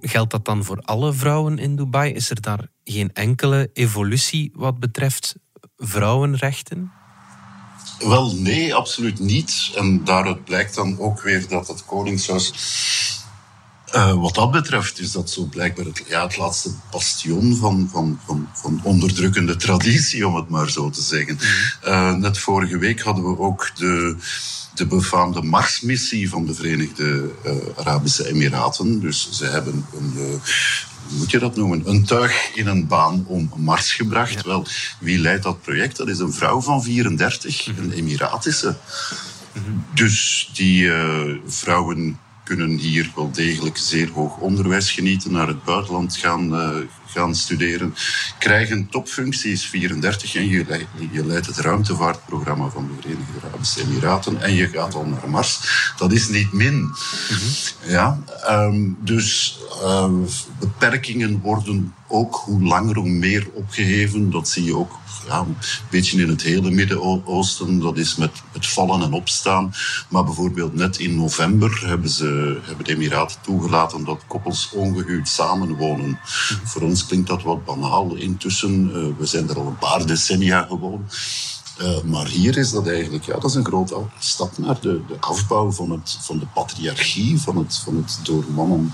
Geldt 0.00 0.30
dat 0.30 0.44
dan 0.44 0.64
voor 0.64 0.80
alle 0.80 1.12
vrouwen 1.12 1.58
in 1.58 1.76
Dubai? 1.76 2.12
Is 2.12 2.30
er 2.30 2.40
daar 2.40 2.68
geen 2.84 3.12
enkele 3.12 3.70
evolutie 3.72 4.50
wat 4.54 4.78
betreft 4.78 5.34
vrouwenrechten? 5.76 6.92
Wel, 8.08 8.34
nee, 8.36 8.74
absoluut 8.74 9.18
niet. 9.18 9.70
En 9.76 10.04
daaruit 10.04 10.44
blijkt 10.44 10.74
dan 10.74 10.98
ook 10.98 11.22
weer 11.22 11.48
dat 11.48 11.68
het 11.68 11.84
Koningshuis. 11.84 12.52
Uh, 13.94 14.20
wat 14.20 14.34
dat 14.34 14.50
betreft 14.50 15.00
is 15.00 15.12
dat 15.12 15.30
zo 15.30 15.44
blijkbaar 15.44 15.84
het, 15.84 16.04
ja, 16.08 16.22
het 16.22 16.36
laatste 16.36 16.70
bastion 16.90 17.56
van, 17.56 17.88
van, 17.92 18.20
van, 18.26 18.48
van 18.52 18.80
onderdrukkende 18.82 19.56
traditie, 19.56 20.26
om 20.26 20.34
het 20.36 20.48
maar 20.48 20.70
zo 20.70 20.90
te 20.90 21.02
zeggen. 21.02 21.38
Uh, 21.84 22.14
net 22.14 22.38
vorige 22.38 22.78
week 22.78 23.00
hadden 23.00 23.24
we 23.24 23.38
ook 23.38 23.70
de, 23.74 24.16
de 24.74 24.86
befaamde 24.86 25.42
Marsmissie 25.42 26.28
van 26.28 26.46
de 26.46 26.54
Verenigde 26.54 27.30
uh, 27.46 27.52
Arabische 27.76 28.28
Emiraten. 28.28 29.00
Dus 29.00 29.30
ze 29.30 29.44
hebben 29.44 29.86
een, 29.96 30.40
moet 31.10 31.30
je 31.30 31.38
dat 31.38 31.56
noemen, 31.56 31.82
een 31.88 32.04
tuig 32.04 32.50
in 32.54 32.66
een 32.66 32.86
baan 32.86 33.24
om 33.26 33.52
Mars 33.56 33.92
gebracht. 33.92 34.34
Ja. 34.34 34.42
Wel, 34.44 34.66
wie 35.00 35.18
leidt 35.18 35.42
dat 35.42 35.62
project? 35.62 35.96
Dat 35.96 36.08
is 36.08 36.18
een 36.18 36.32
vrouw 36.32 36.60
van 36.60 36.82
34, 36.82 37.66
mm 37.66 37.74
-hmm. 37.74 37.84
een 37.84 37.92
Emiratische. 37.92 38.76
Mm 39.52 39.62
-hmm. 39.64 39.84
Dus 39.94 40.50
die 40.54 40.82
uh, 40.82 41.34
vrouwen 41.46 42.18
kunnen 42.44 42.70
hier 42.70 43.12
wel 43.14 43.30
degelijk 43.30 43.76
zeer 43.76 44.10
hoog 44.10 44.36
onderwijs 44.36 44.90
genieten, 44.90 45.32
naar 45.32 45.46
het 45.46 45.64
buitenland 45.64 46.16
gaan, 46.16 46.54
uh, 46.54 46.68
gaan 47.12 47.34
studeren, 47.34 47.94
krijgen 48.38 48.88
topfuncties, 48.90 49.66
34, 49.66 50.34
en 50.34 50.48
je, 50.48 50.64
leidt, 50.68 50.88
je 51.12 51.26
leidt 51.26 51.46
het 51.46 51.58
ruimtevaartprogramma 51.58 52.68
van 52.68 52.86
de 52.88 53.00
Verenigde 53.00 53.46
Arabische 53.46 53.80
Emiraten 53.80 54.42
en 54.42 54.54
je 54.54 54.68
gaat 54.68 54.94
al 54.94 55.04
naar 55.04 55.30
Mars. 55.30 55.60
Dat 55.96 56.12
is 56.12 56.28
niet 56.28 56.52
min. 56.52 56.74
Mm 56.74 56.92
-hmm. 57.28 57.90
ja, 57.90 58.18
um, 58.48 58.96
dus 59.00 59.58
uh, 59.82 60.10
beperkingen 60.58 61.40
worden 61.40 61.94
ook 62.08 62.34
hoe 62.34 62.62
langer 62.62 62.96
hoe 62.96 63.08
meer 63.08 63.48
opgeheven. 63.54 64.30
Dat 64.30 64.48
zie 64.48 64.64
je 64.64 64.76
ook 64.76 64.98
ja, 65.26 65.38
een 65.38 65.56
beetje 65.90 66.22
in 66.22 66.28
het 66.28 66.42
hele 66.42 66.70
Midden-Oosten. 66.70 67.80
Dat 67.80 67.96
is 67.96 68.16
met 68.16 68.30
het 68.52 68.66
vallen 68.66 69.02
en 69.02 69.12
opstaan. 69.12 69.72
Maar 70.08 70.24
bijvoorbeeld 70.24 70.74
net 70.74 70.98
in 70.98 71.16
november 71.16 71.86
hebben, 71.86 72.10
ze, 72.10 72.60
hebben 72.62 72.84
de 72.84 72.92
Emiraten 72.92 73.40
toegelaten 73.40 74.04
dat 74.04 74.24
koppels 74.26 74.70
ongehuwd 74.72 75.28
samenwonen. 75.28 76.08
Mm. 76.08 76.18
Voor 76.64 76.82
ons 76.82 76.99
klinkt 77.06 77.28
dat 77.28 77.42
wat 77.42 77.64
banaal. 77.64 78.14
Intussen, 78.14 78.90
uh, 78.94 79.18
we 79.18 79.26
zijn 79.26 79.48
er 79.48 79.58
al 79.58 79.66
een 79.66 79.78
paar 79.78 80.06
decennia 80.06 80.62
gewoon. 80.62 81.06
Uh, 81.82 82.02
maar 82.02 82.26
hier 82.26 82.56
is 82.56 82.70
dat 82.70 82.88
eigenlijk, 82.88 83.24
ja, 83.24 83.34
dat 83.34 83.44
is 83.44 83.54
een 83.54 83.64
grote 83.64 83.96
stap 84.18 84.58
naar 84.58 84.80
de, 84.80 85.00
de 85.08 85.16
afbouw 85.20 85.70
van, 85.70 85.90
het, 85.90 86.18
van 86.20 86.38
de 86.38 86.46
patriarchie, 86.54 87.40
van 87.40 87.56
het, 87.56 87.80
van 87.84 87.96
het 87.96 88.18
door 88.22 88.44
mannen 88.54 88.92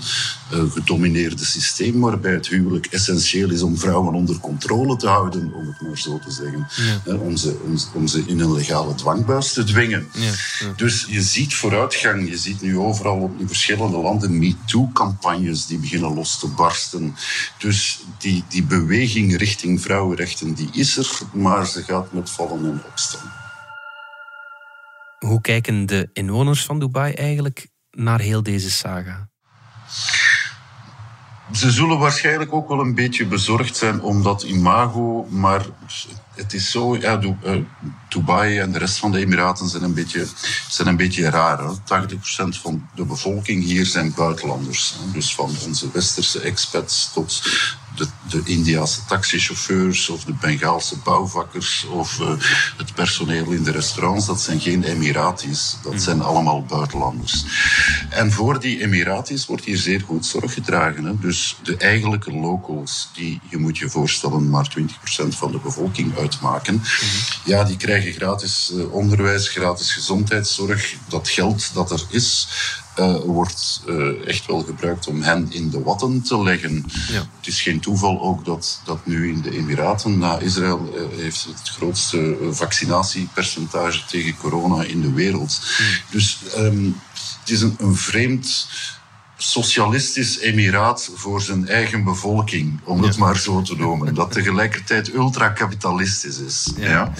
uh, 0.53 0.71
gedomineerde 0.71 1.45
systeem, 1.45 1.99
waarbij 1.99 2.31
het 2.31 2.47
huwelijk 2.47 2.85
essentieel 2.85 3.49
is 3.49 3.61
om 3.61 3.77
vrouwen 3.77 4.13
onder 4.13 4.39
controle 4.39 4.95
te 4.95 5.07
houden, 5.07 5.53
om 5.53 5.67
het 5.67 5.81
maar 5.81 5.97
zo 5.97 6.19
te 6.19 6.31
zeggen. 6.31 6.67
Ja. 6.75 7.13
Uh, 7.13 7.21
om, 7.21 7.37
ze, 7.37 7.59
om, 7.65 7.77
om, 7.93 8.07
ze 8.07 8.23
in 8.25 8.39
een 8.39 8.53
legale 8.53 8.95
dwangbuis 8.95 9.53
te 9.53 9.63
dwingen. 9.63 10.07
Ja, 10.13 10.31
ja. 10.59 10.73
Dus 10.75 11.05
je 11.09 11.21
ziet 11.21 11.55
vooruitgang, 11.55 12.29
je 12.29 12.37
ziet 12.37 12.61
nu 12.61 12.77
overal 12.77 13.17
op 13.17 13.39
in 13.39 13.47
verschillende 13.47 13.97
landen 13.97 14.39
MeToo-campagnes 14.39 15.65
die 15.65 15.77
beginnen 15.77 16.13
los 16.13 16.39
te 16.39 16.47
barsten. 16.47 17.15
Dus 17.57 17.99
die, 18.17 18.43
die 18.47 18.63
beweging 18.63 19.37
richting 19.37 19.81
vrouwenrechten, 19.81 20.53
die 20.53 20.69
is 20.71 20.97
er, 20.97 21.19
maar 21.33 21.67
ze 21.67 21.83
gaat 21.83 22.13
met 22.13 22.29
vallen 22.29 22.65
en 22.65 22.76
opstaan. 22.85 23.31
Hoe 25.19 25.41
kijken 25.41 25.85
de 25.85 26.09
inwoners 26.13 26.65
van 26.65 26.79
Dubai 26.79 27.13
eigenlijk 27.13 27.67
naar 27.91 28.19
heel 28.19 28.43
deze 28.43 28.71
saga? 28.71 29.29
Ze 31.51 31.71
zullen 31.71 31.99
waarschijnlijk 31.99 32.53
ook 32.53 32.67
wel 32.67 32.79
een 32.79 32.95
beetje 32.95 33.25
bezorgd 33.25 33.75
zijn 33.75 34.01
om 34.01 34.23
dat 34.23 34.43
imago, 34.43 35.27
maar 35.29 35.65
het 36.35 36.53
is 36.53 36.71
zo, 36.71 36.97
ja, 36.97 37.19
eh, 37.43 37.55
Dubai 38.09 38.59
en 38.59 38.71
de 38.71 38.77
rest 38.77 38.97
van 38.97 39.11
de 39.11 39.19
Emiraten 39.19 39.67
zijn 39.67 39.83
een 39.83 39.93
beetje, 39.93 40.27
zijn 40.69 40.87
een 40.87 40.97
beetje 40.97 41.29
raar. 41.29 41.59
Hè? 41.59 41.71
80% 41.83 42.57
van 42.57 42.89
de 42.95 43.05
bevolking 43.05 43.63
hier 43.63 43.85
zijn 43.85 44.13
buitenlanders. 44.15 44.95
Hè? 44.99 45.11
Dus 45.11 45.35
van 45.35 45.51
onze 45.65 45.91
westerse 45.91 46.39
expats 46.39 47.13
tot 47.13 47.41
de, 47.97 48.07
de 48.29 48.41
Indiase 48.45 49.05
taxichauffeurs 49.05 50.09
of 50.09 50.23
de 50.23 50.33
Bengaalse 50.33 50.97
bouwvakkers 51.03 51.85
of 51.89 52.19
uh, 52.19 52.29
het 52.77 52.93
personeel 52.93 53.51
in 53.51 53.63
de 53.63 53.71
restaurants, 53.71 54.25
dat 54.25 54.41
zijn 54.41 54.59
geen 54.59 54.83
Emiratis. 54.83 55.77
Dat 55.83 56.01
zijn 56.01 56.21
allemaal 56.21 56.63
buitenlanders. 56.63 57.45
En 58.09 58.31
voor 58.31 58.59
die 58.59 58.81
Emiratis 58.81 59.45
wordt 59.45 59.65
hier 59.65 59.77
zeer 59.77 60.01
goed 60.01 60.25
zorg 60.25 60.53
gedragen. 60.53 61.05
Hè? 61.05 61.19
Dus 61.19 61.55
de 61.63 61.77
eigenlijke 61.77 62.31
locals, 62.31 63.09
die 63.13 63.41
je 63.49 63.57
moet 63.57 63.77
je 63.77 63.89
voorstellen 63.89 64.49
maar 64.49 64.75
20% 64.79 64.83
van 65.27 65.51
de 65.51 65.59
bevolking 65.59 66.17
uitmaken, 66.17 66.83
ja, 67.43 67.63
die 67.63 67.77
krijgen 67.77 68.13
gratis 68.13 68.71
uh, 68.73 68.93
onderwijs, 68.93 69.47
gratis 69.47 69.93
gezondheidszorg. 69.93 70.95
Dat 71.07 71.29
geld 71.29 71.73
dat 71.73 71.91
er 71.91 72.05
is, 72.09 72.47
uh, 72.99 73.15
wordt 73.15 73.81
uh, 73.87 74.27
echt 74.27 74.45
wel 74.45 74.61
gebruikt 74.61 75.07
om 75.07 75.21
hen 75.21 75.51
in 75.51 75.69
de 75.69 75.83
watten 75.83 76.21
te 76.21 76.43
leggen. 76.43 76.85
Ja. 77.11 77.29
Het 77.37 77.47
is 77.47 77.61
geen 77.61 77.79
toeval 77.79 78.21
ook 78.21 78.45
dat, 78.45 78.81
dat 78.85 79.05
nu 79.05 79.29
in 79.29 79.41
de 79.41 79.51
Emiraten, 79.51 80.17
na 80.17 80.39
Israël, 80.39 80.93
uh, 80.93 81.19
heeft 81.19 81.43
het 81.43 81.69
grootste 81.69 82.37
vaccinatiepercentage 82.51 84.05
tegen 84.05 84.37
corona 84.37 84.83
in 84.83 85.01
de 85.01 85.13
wereld. 85.13 85.59
Dus 86.09 86.37
um, 86.57 87.01
het 87.39 87.49
is 87.49 87.61
een, 87.61 87.75
een 87.77 87.95
vreemd 87.95 88.67
socialistisch 89.37 90.39
emiraat 90.39 91.11
voor 91.15 91.41
zijn 91.41 91.67
eigen 91.67 92.03
bevolking, 92.03 92.79
om 92.83 93.03
het 93.03 93.17
maar 93.17 93.37
zo 93.37 93.61
te 93.61 93.75
noemen. 93.75 94.13
Dat 94.13 94.31
tegelijkertijd 94.31 95.13
ultracapitalistisch 95.13 96.39
is. 96.39 96.73
Ja, 96.77 96.87
ja. 96.89 97.13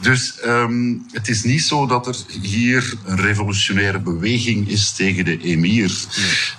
Dus 0.00 0.34
um, 0.44 1.06
het 1.12 1.28
is 1.28 1.42
niet 1.42 1.62
zo 1.62 1.86
dat 1.86 2.06
er 2.06 2.16
hier 2.40 2.94
een 3.04 3.20
revolutionaire 3.20 3.98
beweging 3.98 4.68
is 4.68 4.92
tegen 4.92 5.24
de 5.24 5.38
emir. 5.38 6.04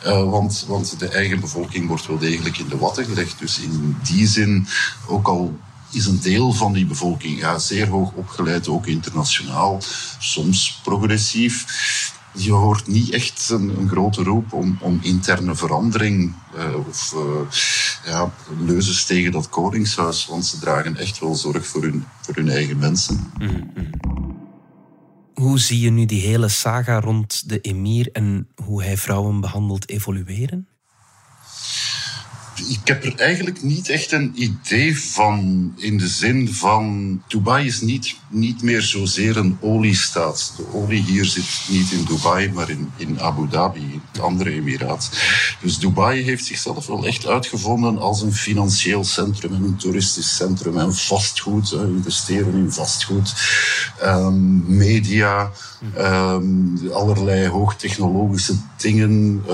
Uh, 0.05 0.29
want, 0.29 0.65
want 0.67 0.99
de 0.99 1.07
eigen 1.07 1.39
bevolking 1.39 1.87
wordt 1.87 2.07
wel 2.07 2.17
degelijk 2.17 2.57
in 2.57 2.67
de 2.67 2.77
watten 2.77 3.05
gelegd. 3.05 3.39
Dus 3.39 3.59
in 3.59 3.97
die 4.03 4.27
zin, 4.27 4.67
ook 5.07 5.27
al 5.27 5.59
is 5.91 6.05
een 6.05 6.19
deel 6.21 6.53
van 6.53 6.73
die 6.73 6.85
bevolking 6.85 7.39
ja, 7.39 7.59
zeer 7.59 7.87
hoog 7.87 8.11
opgeleid, 8.11 8.67
ook 8.67 8.87
internationaal, 8.87 9.81
soms 10.19 10.79
progressief 10.83 11.65
je 12.33 12.51
hoort 12.51 12.87
niet 12.87 13.09
echt 13.09 13.49
een, 13.49 13.77
een 13.79 13.89
grote 13.89 14.23
roep 14.23 14.53
om, 14.53 14.77
om 14.81 14.99
interne 15.01 15.55
verandering 15.55 16.33
uh, 16.55 16.87
of 16.87 17.13
uh, 17.15 17.51
ja, 18.05 18.31
leuzes 18.65 19.05
tegen 19.05 19.31
dat 19.31 19.49
koningshuis, 19.49 20.27
want 20.27 20.45
ze 20.45 20.59
dragen 20.59 20.97
echt 20.97 21.19
wel 21.19 21.35
zorg 21.35 21.67
voor 21.67 21.81
hun, 21.81 22.05
voor 22.21 22.35
hun 22.35 22.49
eigen 22.49 22.77
mensen. 22.77 23.31
-hmm. 23.37 23.71
Hoe 25.33 25.59
zie 25.59 25.79
je 25.79 25.89
nu 25.89 26.05
die 26.05 26.21
hele 26.21 26.47
saga 26.47 26.99
rond 26.99 27.49
de 27.49 27.61
emir 27.61 28.09
en 28.11 28.47
hoe 28.55 28.83
hij 28.83 28.97
vrouwen 28.97 29.41
behandelt 29.41 29.89
evolueren? 29.89 30.67
Ik 32.67 32.79
heb 32.83 33.03
er 33.03 33.15
eigenlijk 33.15 33.63
niet 33.63 33.89
echt 33.89 34.11
een 34.11 34.31
idee 34.35 34.99
van. 34.99 35.73
In 35.77 35.97
de 35.97 36.07
zin 36.07 36.53
van. 36.53 37.21
Dubai 37.27 37.65
is 37.65 37.81
niet, 37.81 38.15
niet 38.29 38.61
meer 38.61 38.81
zozeer 38.81 39.37
een 39.37 39.57
oliestaat. 39.59 40.53
De 40.57 40.73
olie 40.73 41.03
hier 41.03 41.25
zit 41.25 41.61
niet 41.69 41.91
in 41.91 42.03
Dubai, 42.03 42.51
maar 42.51 42.69
in, 42.69 42.91
in 42.97 43.21
Abu 43.21 43.47
Dhabi, 43.47 44.01
het 44.11 44.21
andere 44.21 44.51
emiraat. 44.51 45.09
Dus 45.61 45.77
Dubai 45.77 46.23
heeft 46.23 46.45
zichzelf 46.45 46.87
wel 46.87 47.05
echt 47.05 47.27
uitgevonden 47.27 47.97
als 47.97 48.21
een 48.21 48.33
financieel 48.33 49.03
centrum 49.03 49.53
en 49.53 49.63
een 49.63 49.77
toeristisch 49.77 50.35
centrum. 50.35 50.77
En 50.77 50.95
vastgoed, 50.95 51.71
investeren 51.71 52.53
in 52.53 52.71
vastgoed, 52.71 53.33
um, 54.03 54.63
media, 54.67 55.51
um, 55.97 56.79
allerlei 56.93 57.47
hoogtechnologische 57.47 58.55
dingen. 58.77 59.43
Uh, 59.47 59.53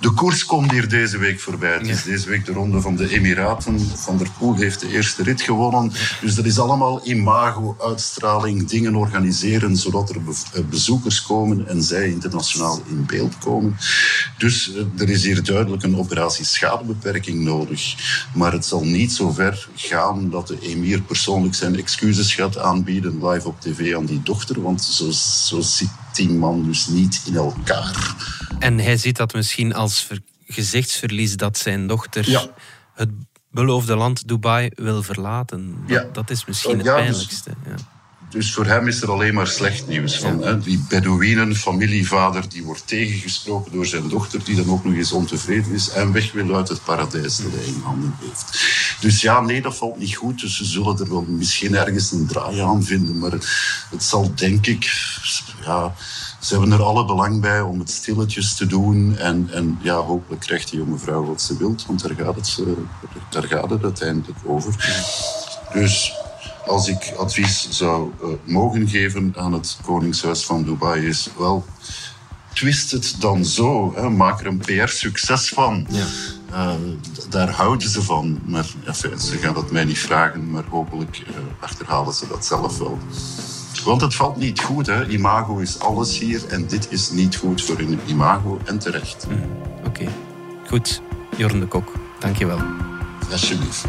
de 0.00 0.10
koers 0.14 0.44
komt 0.44 0.70
hier 0.70 0.88
deze 0.88 1.18
week 1.18 1.40
voorbij. 1.40 1.72
Het 1.72 1.88
is 1.88 2.02
deze 2.02 2.28
week 2.28 2.41
de 2.46 2.52
ronde 2.52 2.80
van 2.80 2.96
de 2.96 3.08
Emiraten. 3.08 3.80
Van 3.80 4.16
der 4.16 4.30
Poel 4.38 4.54
heeft 4.54 4.80
de 4.80 4.88
eerste 4.88 5.22
rit 5.22 5.40
gewonnen. 5.40 5.92
Dus 6.20 6.34
dat 6.34 6.44
is 6.44 6.58
allemaal 6.58 7.06
imago, 7.06 7.76
uitstraling, 7.80 8.68
dingen 8.68 8.94
organiseren, 8.94 9.76
zodat 9.76 10.10
er 10.10 10.16
eh, 10.16 10.64
bezoekers 10.64 11.22
komen 11.22 11.68
en 11.68 11.82
zij 11.82 12.08
internationaal 12.08 12.82
in 12.88 13.06
beeld 13.06 13.38
komen. 13.38 13.76
Dus 14.38 14.74
eh, 14.74 14.84
er 14.98 15.08
is 15.08 15.24
hier 15.24 15.44
duidelijk 15.44 15.82
een 15.82 15.96
operatie 15.96 16.44
schadebeperking 16.44 17.40
nodig. 17.40 17.94
Maar 18.34 18.52
het 18.52 18.64
zal 18.64 18.84
niet 18.84 19.12
zo 19.12 19.30
ver 19.30 19.68
gaan 19.74 20.30
dat 20.30 20.48
de 20.48 20.58
emir 20.60 21.02
persoonlijk 21.02 21.54
zijn 21.54 21.76
excuses 21.76 22.34
gaat 22.34 22.58
aanbieden 22.58 23.26
live 23.26 23.48
op 23.48 23.60
tv 23.60 23.96
aan 23.96 24.06
die 24.06 24.22
dochter. 24.22 24.62
Want 24.62 24.82
zo, 24.82 25.10
zo 25.46 25.60
zit 25.60 25.90
die 26.12 26.30
man 26.30 26.64
dus 26.64 26.86
niet 26.86 27.22
in 27.26 27.36
elkaar. 27.36 28.14
En 28.58 28.78
hij 28.78 28.96
ziet 28.96 29.16
dat 29.16 29.34
misschien 29.34 29.74
als 29.74 30.08
gezichtsverlies 30.46 31.36
dat 31.36 31.58
zijn 31.58 31.86
dochter 31.86 32.50
het 32.94 33.10
beloofde 33.50 33.96
land 33.96 34.28
Dubai 34.28 34.70
wil 34.74 35.02
verlaten. 35.02 35.76
Dat, 35.86 36.02
ja. 36.02 36.08
dat 36.12 36.30
is 36.30 36.44
misschien 36.44 36.76
het 36.76 36.84
dus- 36.84 36.94
pijnlijkste. 36.94 37.50
Ja. 37.66 37.74
Dus 38.32 38.52
voor 38.54 38.66
hem 38.66 38.88
is 38.88 39.02
er 39.02 39.10
alleen 39.10 39.34
maar 39.34 39.46
slecht 39.46 39.86
nieuws. 39.86 40.18
Van, 40.18 40.42
hè, 40.42 40.58
die 40.58 40.84
Bedouinen, 40.88 41.56
familievader, 41.56 42.48
die 42.48 42.64
wordt 42.64 42.86
tegengesproken 42.86 43.72
door 43.72 43.86
zijn 43.86 44.08
dochter, 44.08 44.44
die 44.44 44.56
dan 44.56 44.70
ook 44.70 44.84
nog 44.84 44.94
eens 44.94 45.12
ontevreden 45.12 45.72
is 45.72 45.88
en 45.88 46.12
weg 46.12 46.32
wil 46.32 46.56
uit 46.56 46.68
het 46.68 46.84
paradijs 46.84 47.36
dat 47.36 47.52
hij 47.52 47.64
in 47.64 47.80
handen 47.84 48.14
heeft. 48.20 48.60
Dus 49.00 49.20
ja, 49.20 49.40
nee, 49.40 49.62
dat 49.62 49.76
valt 49.76 49.98
niet 49.98 50.16
goed. 50.16 50.40
Dus 50.40 50.56
ze 50.56 50.64
zullen 50.64 50.98
er 50.98 51.08
wel 51.08 51.22
misschien 51.28 51.74
ergens 51.74 52.12
een 52.12 52.26
draai 52.26 52.60
aan 52.60 52.84
vinden, 52.84 53.18
maar 53.18 53.32
het 53.90 54.02
zal 54.02 54.34
denk 54.34 54.66
ik, 54.66 54.90
ja, 55.64 55.94
ze 56.42 56.52
hebben 56.58 56.72
er 56.72 56.82
alle 56.82 57.04
belang 57.04 57.40
bij 57.40 57.60
om 57.60 57.78
het 57.78 57.90
stilletjes 57.90 58.54
te 58.54 58.66
doen. 58.66 59.16
En, 59.16 59.48
en 59.52 59.78
ja, 59.82 59.94
hopelijk 59.94 60.40
krijgt 60.40 60.70
die 60.70 60.78
jonge 60.78 60.98
vrouw 60.98 61.24
wat 61.24 61.42
ze 61.42 61.56
wilt, 61.56 61.86
want 61.86 62.02
daar 62.02 62.14
gaat 62.16 62.34
het, 62.34 62.58
eh, 62.60 62.72
daar 63.30 63.42
gaat 63.42 63.70
het 63.70 63.82
uiteindelijk 63.82 64.38
over. 64.44 64.74
Dus 65.72 66.14
als 66.66 66.88
ik 66.88 67.14
advies 67.16 67.68
zou 67.70 68.10
uh, 68.22 68.28
mogen 68.44 68.88
geven 68.88 69.34
aan 69.36 69.52
het 69.52 69.78
Koningshuis 69.84 70.44
van 70.44 70.62
Dubai 70.62 71.06
is 71.06 71.28
wel 71.38 71.64
twist 72.52 72.90
het 72.90 73.14
dan 73.18 73.44
zo. 73.44 73.92
Hè. 73.94 74.10
Maak 74.10 74.40
er 74.40 74.46
een 74.46 74.58
PR-succes 74.58 75.48
van. 75.48 75.86
Ja. 75.90 76.06
Uh, 76.50 76.74
daar 77.28 77.50
houden 77.50 77.88
ze 77.88 78.02
van. 78.02 78.40
Maar 78.44 78.66
enfin, 78.84 79.18
ze 79.18 79.36
gaan 79.36 79.54
dat 79.54 79.70
mij 79.70 79.84
niet 79.84 79.98
vragen, 79.98 80.50
maar 80.50 80.64
hopelijk 80.68 81.22
uh, 81.28 81.36
achterhalen 81.60 82.14
ze 82.14 82.28
dat 82.28 82.46
zelf 82.46 82.78
wel. 82.78 82.98
Want 83.84 84.00
het 84.00 84.14
valt 84.14 84.36
niet 84.36 84.60
goed. 84.60 84.86
Hè. 84.86 85.08
Imago 85.08 85.58
is 85.58 85.78
alles 85.78 86.18
hier 86.18 86.46
en 86.48 86.66
dit 86.66 86.86
is 86.90 87.10
niet 87.10 87.36
goed 87.36 87.62
voor 87.62 87.76
hun 87.76 88.00
imago 88.06 88.58
en 88.64 88.78
terecht. 88.78 89.26
Mm, 89.28 89.42
Oké, 89.78 89.86
okay. 89.86 90.08
goed. 90.66 91.02
Jorn 91.36 91.60
de 91.60 91.66
Kok, 91.66 91.92
dankjewel. 92.18 92.58
Alsjeblieft. 93.30 93.84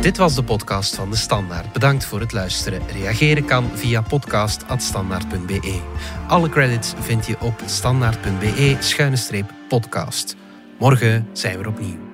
Dit 0.00 0.16
was 0.16 0.34
de 0.34 0.44
podcast 0.44 0.94
van 0.94 1.10
De 1.10 1.16
Standaard. 1.16 1.72
Bedankt 1.72 2.04
voor 2.04 2.20
het 2.20 2.32
luisteren. 2.32 2.82
Reageren 2.88 3.44
kan 3.44 3.70
via 3.74 4.00
podcast.standaard.be. 4.00 5.80
Alle 6.28 6.48
credits 6.48 6.92
vind 7.00 7.26
je 7.26 7.36
op 7.40 7.62
standaard.be-podcast. 7.66 10.36
Morgen 10.78 11.28
zijn 11.32 11.58
we 11.58 11.68
opnieuw. 11.68 12.11